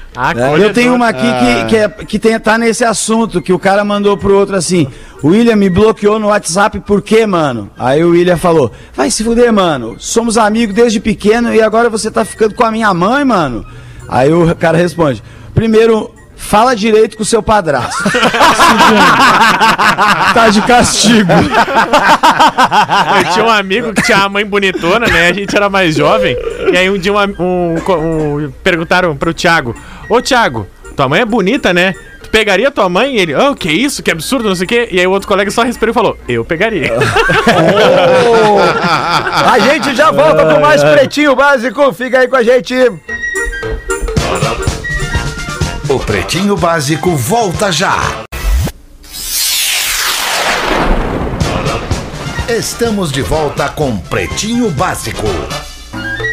[0.58, 3.84] Eu tenho uma aqui que, que, é, que tem, tá nesse assunto, que o cara
[3.84, 4.86] mandou pro outro assim,
[5.22, 7.70] o William me bloqueou no WhatsApp, por quê, mano?
[7.76, 12.10] Aí o William falou, vai se fuder, mano, somos amigos desde pequeno e agora você
[12.10, 13.66] tá ficando com a minha mãe, mano?
[14.08, 15.22] Aí o cara responde,
[15.54, 18.02] primeiro, fala direito com o seu padrasto.
[18.04, 18.22] Segundo,
[20.34, 21.32] tá de castigo.
[21.32, 25.28] Eu tinha um amigo que tinha uma mãe bonitona, né?
[25.28, 26.36] A gente era mais jovem.
[26.72, 29.74] E aí um dia uma- um, um- perguntaram pro Thiago:
[30.08, 31.94] Ô Thiago, tua mãe é bonita, né?
[32.22, 33.16] Tu pegaria tua mãe?
[33.16, 34.02] E ele, oh, que isso?
[34.02, 34.88] Que absurdo, não sei o quê.
[34.90, 36.92] E aí o outro colega só respirou e falou: Eu pegaria.
[39.52, 41.92] A gente já volta com mais Pretinho Básico.
[41.92, 42.74] Fica aí com a gente.
[45.88, 47.96] O Pretinho Básico volta já.
[52.48, 55.28] Estamos de volta com Pretinho Básico.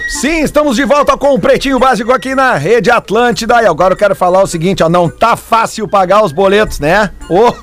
[0.10, 3.62] Sim, estamos de volta com o Pretinho Básico aqui na Rede Atlântida.
[3.62, 7.12] E agora eu quero falar o seguinte, ó, não tá fácil pagar os boletos, né?
[7.30, 7.54] Ô,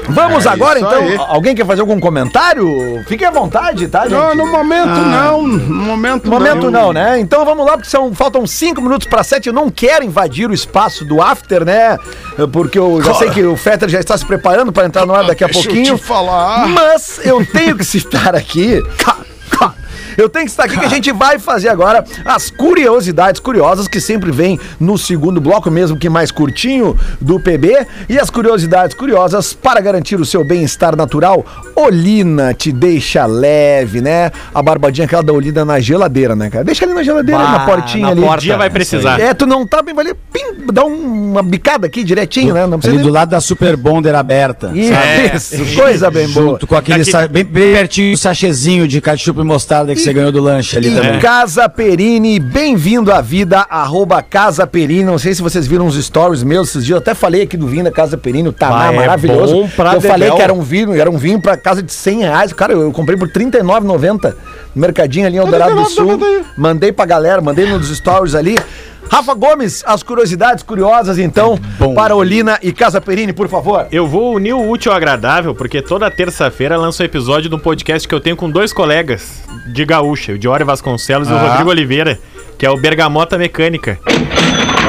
[0.09, 0.93] Vamos É agora então.
[0.93, 1.17] aí.
[1.19, 3.03] Alguém quer fazer algum comentário?
[3.07, 4.13] Fique à vontade, tá, gente?
[4.13, 5.43] Não, no momento não.
[5.43, 7.19] No momento, No momento não, né?
[7.19, 9.49] Então vamos lá, porque são, faltam cinco minutos para sete.
[9.49, 11.99] Eu não quero invadir o espaço do after, né?
[12.53, 15.25] Porque eu já sei que o Fetter já está se preparando para entrar no ar
[15.27, 15.97] daqui a Deixa eu pouquinho.
[15.99, 16.69] te falar.
[16.69, 18.83] Mas eu tenho que citar aqui.
[20.17, 24.01] Eu tenho que estar aqui que a gente vai fazer agora as curiosidades curiosas que
[24.01, 27.87] sempre vem no segundo bloco, mesmo que mais curtinho do PB.
[28.09, 31.45] E as curiosidades curiosas para garantir o seu bem-estar natural.
[31.75, 34.31] Olina te deixa leve, né?
[34.55, 36.65] A barbadinha aquela da Olina na geladeira, né, cara?
[36.65, 38.21] Deixa ali na geladeira, Bah, na portinha na ali.
[38.23, 38.41] porta.
[38.43, 39.21] Dia vai precisar.
[39.21, 42.67] É, tu não tá bem, vai ali, pim, dá um- uma bicada aqui direitinho, né?
[42.67, 43.07] Não precisa Ali nem...
[43.07, 44.73] do lado da Super Bonder aberta.
[44.75, 46.53] Isso, coisa bem boa.
[46.53, 50.13] Junto com aquele Daqui- bem, bem pertinho do sachezinho de ketchup e mostarda que você
[50.13, 51.19] ganhou do lanche ali E também.
[51.19, 55.05] Casa Perini, bem-vindo à vida, arroba Casa Perini.
[55.05, 56.97] Não sei se vocês viram os stories meus esses dias.
[56.97, 59.55] Eu até falei aqui do vinho da Casa Perini, o Taná, Ah, é maravilhoso.
[59.55, 62.21] bom pra eu falei que era um vinho, era um vinho pra casa de 100
[62.21, 62.53] reais.
[62.53, 64.35] Cara, eu, comprei por R$ 39,90
[64.75, 66.19] no mercadinho ali em Eldorado do Sul.
[66.19, 66.45] 39,90 aí.
[66.57, 68.57] Mandei pra galera, mandei nos stories ali.
[69.11, 71.59] Rafa Gomes, as curiosidades curiosas, então,
[71.95, 73.87] para Olina e Casa Perini, por favor.
[73.91, 77.59] Eu vou unir o útil ao agradável, porque toda terça-feira lança um episódio de um
[77.59, 79.43] podcast que eu tenho com dois colegas
[79.73, 82.19] de gaúcha, o Diório Vasconcelos e o Rodrigo Oliveira,
[82.59, 83.99] que é o Bergamota Mecânica.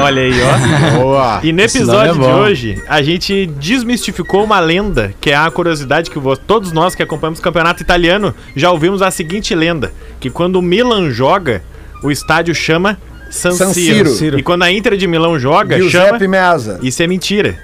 [0.00, 0.98] Olha aí, ó.
[1.02, 1.40] Boa.
[1.42, 2.34] E no episódio é de bom.
[2.34, 7.40] hoje, a gente desmistificou uma lenda, que é a curiosidade que todos nós que acompanhamos
[7.40, 11.62] o campeonato italiano já ouvimos a seguinte lenda: que quando o Milan joga,
[12.02, 12.98] o estádio chama
[13.30, 14.38] San, San Siro.
[14.38, 16.78] E quando a Inter de Milão joga, chama Giuseppe Meazza.
[16.82, 17.58] isso é mentira.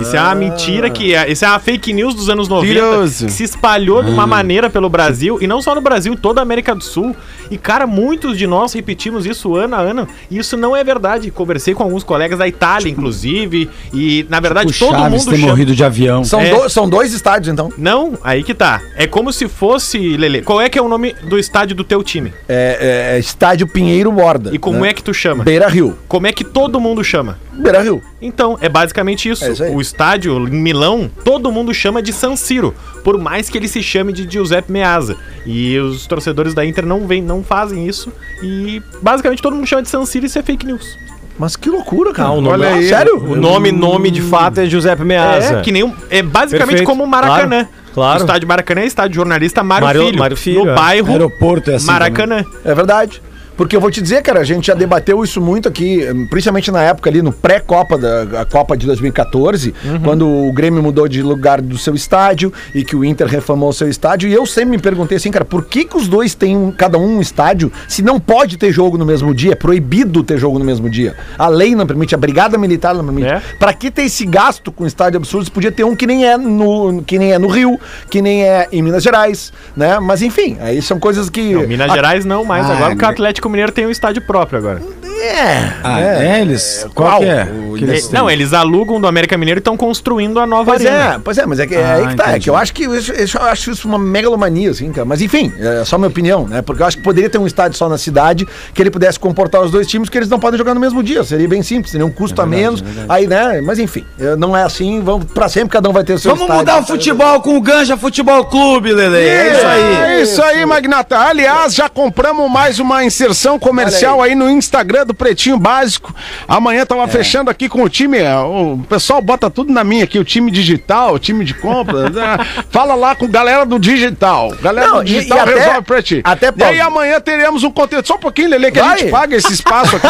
[0.00, 3.26] Isso é uma mentira que é, isso é uma fake news dos anos 90 Mentiroso.
[3.26, 6.40] que se espalhou de uma maneira pelo Brasil e não só no Brasil, em toda
[6.40, 7.14] a América do Sul.
[7.50, 11.30] E cara, muitos de nós repetimos isso ano a ano e isso não é verdade.
[11.30, 15.36] Conversei com alguns colegas da Itália, inclusive, e na verdade O todo Chaves mundo ter
[15.38, 16.24] chama morrido de avião.
[16.24, 16.50] São, É.
[16.54, 17.72] do- são dois estádios, então.
[17.76, 18.80] Não, aí que tá.
[18.96, 20.42] É como se fosse, Lele.
[20.42, 22.32] Qual é que é o nome do estádio do teu time?
[22.48, 24.50] É, é Estádio Pinheiro Borda.
[24.54, 24.90] E como né?
[24.90, 25.44] é que tu chama?
[25.44, 25.98] Beira Rio.
[26.08, 27.38] Como é que todo mundo chama?
[27.52, 28.02] Beira Rio.
[28.20, 29.44] Então, é basicamente isso.
[29.44, 29.63] É isso.
[29.72, 33.82] O estádio em Milão, todo mundo chama de San Siro, por mais que ele se
[33.82, 35.16] chame de Giuseppe Meazza.
[35.46, 38.12] E os torcedores da Inter não vêm, não fazem isso.
[38.42, 40.96] E basicamente todo mundo chama de San Siro e isso é fake news.
[41.38, 42.28] Mas que loucura, cara.
[42.28, 42.88] Ah, o nome- Olha aí.
[42.88, 43.16] Sério?
[43.18, 45.58] O nome, nome de fato é Giuseppe Meazza.
[45.58, 46.86] É, que nem um- é basicamente Perfeito.
[46.86, 47.64] como o Maracanã.
[47.64, 48.18] Claro, claro.
[48.20, 50.18] O estádio Maracanã é estádio jornalista Mário, Mário- Filho.
[50.18, 50.74] Mário Filho, no é.
[50.76, 52.44] bairro Aeroporto é assim Maracanã.
[52.64, 53.20] É verdade.
[53.56, 56.00] Porque eu vou te dizer, cara, a gente já debateu isso muito aqui,
[56.30, 61.06] principalmente na época ali, no pré-Copa da a Copa de 2014, quando o Grêmio mudou
[61.08, 64.28] de lugar do seu estádio e que o Inter reformou o seu estádio.
[64.28, 66.98] E eu sempre me perguntei assim, cara, por que, que os dois têm um- cada
[66.98, 69.52] um um estádio se não pode ter jogo no mesmo dia?
[69.52, 71.14] É proibido ter jogo no mesmo dia.
[71.38, 73.28] A lei não permite, a Brigada Militar não permite.
[73.28, 73.40] É.
[73.58, 75.44] Pra que ter esse gasto com estádio absurdo?
[75.44, 77.78] Se podia ter um que nem é no, que nem é no Rio,
[78.10, 79.98] que nem é em Minas Gerais, né?
[80.00, 81.54] Mas enfim, aí são coisas que.
[81.54, 82.64] Não, Minas a- Gerais não mais.
[82.64, 83.14] Ah, agora porque o né?
[83.44, 85.03] Atlético Mineiro tem um estádio próprio agora.
[85.24, 85.72] É.
[85.82, 86.86] Ah, é, eles?
[86.94, 87.20] Qual, qual?
[87.20, 87.44] que é?
[87.44, 90.84] O- eles É, não, eles alugam do América Mineiro e estão construindo a nova Pois
[90.86, 91.14] arena.
[91.14, 92.32] é, pois é, mas é que é Ah, aí que tá.
[92.32, 95.04] É que eu acho que isso, isso- eu acho isso uma megalomania, assim, cara.
[95.04, 96.62] Mas enfim, é só minha opinião, né?
[96.62, 99.60] Porque eu acho que poderia ter um estádio só na cidade que ele pudesse comportar
[99.62, 101.24] os dois times, que eles não podem jogar no mesmo dia.
[101.24, 102.82] Seria bem simples, seria um custo a menos.
[103.08, 103.60] aí, né?
[103.60, 105.00] Mas enfim, é, não é assim.
[105.02, 106.60] Vamos pra sempre, cada um vai ter o seu Vamos estádio.
[106.60, 109.16] mudar o futebol com o Ganja Futebol Clube, Lele.
[109.16, 109.94] É isso aí.
[110.18, 111.18] É isso aí, Magnata.
[111.18, 114.34] Aliás, já compramos mais uma inserção comercial aí.
[114.34, 116.14] no Instagram do Pretinho Básico.
[116.48, 118.18] Amanhã tava fechando aqui com o time.
[118.18, 122.10] é, O pessoal bota tudo na minha aqui, o time digital, o time de compra.
[122.10, 122.38] né?
[122.70, 124.52] Fala lá com galera do digital.
[124.60, 126.20] Galera Não, do e- digital e até- resolve pra ti.
[126.24, 128.06] até e aí amanhã teremos um conteúdo.
[128.06, 128.98] Só um pouquinho, Lele, que a Vai.
[128.98, 130.06] gente paga esse espaço aqui.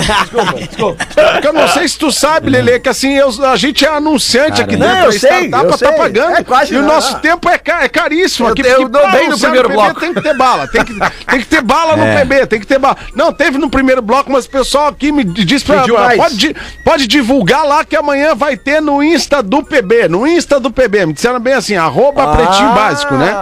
[0.00, 1.06] Desculpa, desculpa.
[1.32, 4.62] Porque eu não sei se tu sabe, Lele, que assim, eu- a gente é anunciante
[4.62, 5.02] aqui Não, dentro.
[5.04, 5.92] eu a sei, startup eu tá sei.
[5.92, 6.36] pagando.
[6.36, 6.88] É, quase e o não.
[6.88, 8.62] nosso tempo é, ca- é caríssimo Eu aqui.
[8.66, 10.00] eu dou bem no primeiro bloco.
[10.00, 10.66] Tem que ter bala.
[10.68, 10.94] Tem que,
[11.26, 12.96] tem que ter bala no PB, tem que ter bala.
[13.14, 15.80] Não, teve no primeiro bloco, mas o pessoal aqui me diz pra.
[15.80, 15.96] Pediu.
[15.96, 20.08] Pode, pode divulgar lá que amanhã vai ter no Insta do PB.
[20.08, 21.06] No Insta do PB.
[21.06, 22.36] Me disseram bem assim, arroba Ah.
[22.36, 23.34] pretinho básico, né?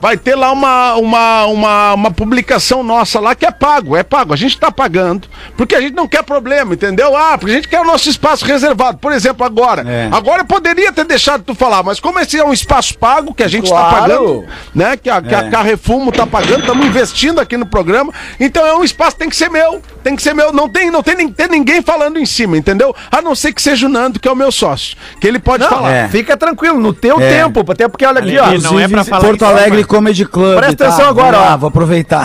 [0.00, 4.32] Vai ter lá uma, uma, uma, uma publicação nossa lá que é pago, é pago.
[4.32, 7.16] A gente tá pagando, porque a gente não quer problema, entendeu?
[7.16, 8.98] Ah, porque a gente quer o nosso espaço reservado.
[8.98, 9.82] Por exemplo, agora.
[9.88, 10.08] É.
[10.12, 13.42] Agora eu poderia ter deixado tu falar, mas como esse é um espaço pago que
[13.42, 13.96] a gente tá Claro.
[13.96, 14.96] pagando, né?
[14.96, 15.50] Que a, que a É.
[15.50, 18.12] Carrefumo tá pagando, estamos investindo aqui no programa.
[18.40, 20.52] Então é um espaço que tem que ser meu, tem que que ser meu.
[20.52, 22.94] Não tem, não tem, nem- tem ninguém falando em cima, entendeu?
[23.10, 24.96] A não ser que seja o Nando, que é o meu sócio.
[25.20, 26.02] Que ele pode falar.
[26.02, 27.42] Não, fica tranquilo, no teu É.
[27.42, 28.50] tempo, até porque olha aqui, ó.
[28.52, 29.44] Ele não é pra falar Porto.
[29.44, 30.56] Alegre Comedy Club.
[30.56, 30.86] Presta tá?
[30.86, 31.56] atenção agora, Vamos lá, ó.
[31.58, 32.24] Vou aproveitar.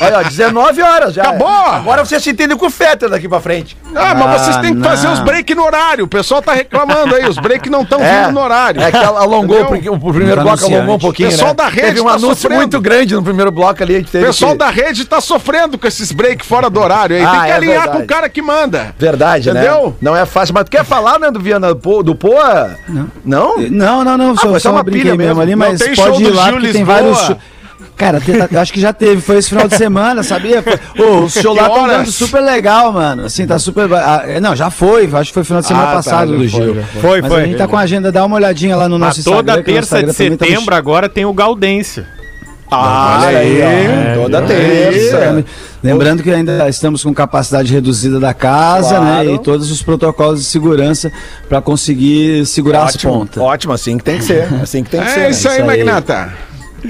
[0.00, 1.22] Olha, ó, 19 horas já.
[1.22, 1.48] Acabou!
[1.48, 3.76] Agora você se entende com o Fetter daqui pra frente.
[3.94, 4.88] Ah, mas vocês Ah, têm que não.
[4.88, 6.04] fazer os break no horário.
[6.04, 7.26] O pessoal tá reclamando aí.
[7.28, 8.80] Os break não estão É, vindo no horário.
[8.82, 11.54] É que alongou, porque o primeiro bloco alongou um pouquinho, Pessoal né?
[11.54, 12.56] da rede Teve um tá anúncio sofrendo.
[12.56, 15.78] muito grande no primeiro bloco ali, a gente O pessoal que- da rede tá sofrendo
[15.78, 17.24] com esses break fora do horário aí.
[17.24, 17.96] Ah, Tem que é alinhar verdade.
[17.98, 18.94] com o cara que manda.
[18.98, 19.86] Verdade, Entendeu?
[19.88, 19.92] né?
[20.00, 20.54] Não é fácil.
[20.54, 22.02] Mas tu quer falar, né, do Viana do Poa?
[22.02, 22.76] Do Poa?
[22.88, 23.08] Não.
[23.24, 23.56] Não?
[23.70, 24.34] Não, não, não.
[24.36, 25.40] Só, foi só só uma pilha mesmo mesmo.
[25.40, 27.32] ali, Não mas tem show pode ir lá tem vários.
[27.96, 30.60] Cara, tá- acho que já teve, foi esse final de semana, sabia?
[30.62, 33.26] Foi- Ô, o show lá tá dando super legal, mano.
[33.26, 33.92] Assim, tá super.
[33.94, 36.38] ah, é, Não, já foi, acho que foi final de semana Ah, tá, passado já
[36.42, 36.74] do foi, Gil.
[36.74, 37.42] já Foi, Mas foi.
[37.42, 39.60] a gente tá com a agenda, dá uma olhadinha lá no nosso Mas toda Instagram,
[39.60, 42.04] o terça de Instagram também tá setembro agora tem o Gaudêncio.
[42.70, 43.60] Ah, olha aí,
[44.18, 44.22] ó.
[44.22, 45.16] Toda terça.
[45.16, 45.44] É,
[45.82, 49.04] Lembrando que ainda estamos com capacidade reduzida da casa, Claro.
[49.28, 49.34] né?
[49.34, 51.12] E todos os protocolos de segurança
[51.48, 53.40] para conseguir segurar as Ótimo, pontas.
[53.42, 54.48] ótimo, assim que tem que ser.
[54.60, 55.20] Assim que tem que ser.
[55.20, 55.78] É isso aí, isso aí.
[55.78, 56.32] Magnata.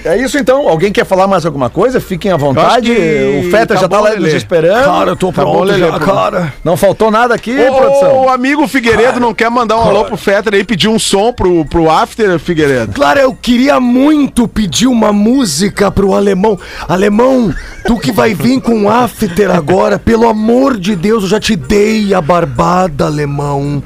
[0.05, 0.69] É isso então.
[0.69, 2.01] Alguém quer falar mais alguma coisa?
[2.01, 2.91] Fiquem à vontade.
[2.91, 4.85] O Fetter tá já tá lá nos esperando.
[4.85, 6.55] Cara, eu tô Tá bom, pronto Lelê, já, cara.
[6.63, 8.25] Não faltou nada aqui, Ô, produção.
[8.25, 11.65] O amigo Figueiredo não quer mandar um alô pro Fetter aí, pedir um som pro,
[11.65, 12.93] pro After, Figueiredo?
[12.93, 16.59] Claro, eu queria muito pedir uma música pro alemão.
[16.89, 17.53] Alemão,
[17.87, 22.15] tu que vai vir com after agora, pelo amor de Deus, eu já te dei
[22.15, 23.83] a barbada, alemão.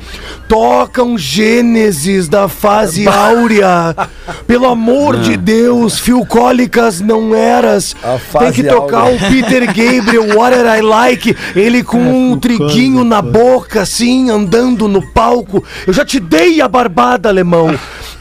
[0.48, 3.94] Toca um Gênesis da fase áurea.
[4.46, 7.94] Pelo amor de Deus, Phil Cólicas não eras.
[8.38, 11.36] Tem que tocar o Peter Gabriel, What I Like.
[11.55, 15.62] Ele com um triguinho na boca, assim, andando no palco.
[15.86, 17.78] Eu já te dei a barbada, alemão.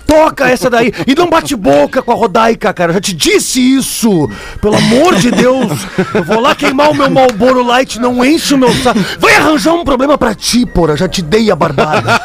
[0.08, 0.94] Toca essa daí.
[1.06, 2.92] E não bate boca com a Rodaica, cara.
[2.92, 4.30] Eu já te disse isso.
[4.62, 5.70] Pelo amor de Deus.
[6.14, 8.00] Eu vou lá queimar o meu Malboro Light.
[8.00, 9.00] Não enche o meu saco.
[9.20, 10.96] Vai arranjar um problema pra ti, porra.
[10.96, 12.22] Já te dei a barbada.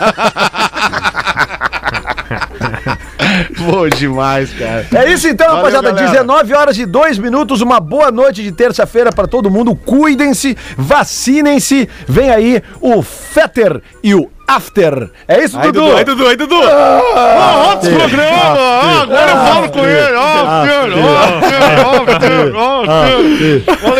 [3.58, 4.86] Bom demais, cara.
[4.94, 5.90] É isso então, Valeu, rapaziada.
[5.92, 6.10] galera.
[6.12, 7.60] 19 horas e 2 minutos.
[7.60, 9.74] Uma boa noite de terça-feira pra todo mundo.
[9.74, 11.88] Cuidem-se, vacinem-se.
[12.06, 15.08] Vem aí o Fetter e o After.
[15.26, 15.80] É isso, Aí, Dudu?
[15.86, 16.56] Dudu, aí, Dudu, aí, Dudu.
[16.56, 18.58] Ó, outros programas!
[18.58, 20.16] ó, agora eu falo com ele!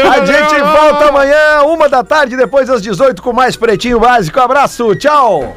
[0.05, 0.27] A galera.
[0.27, 4.39] gente volta amanhã, uma da tarde, depois das 18, com mais Pretinho Básico.
[4.41, 5.57] Abraço, tchau!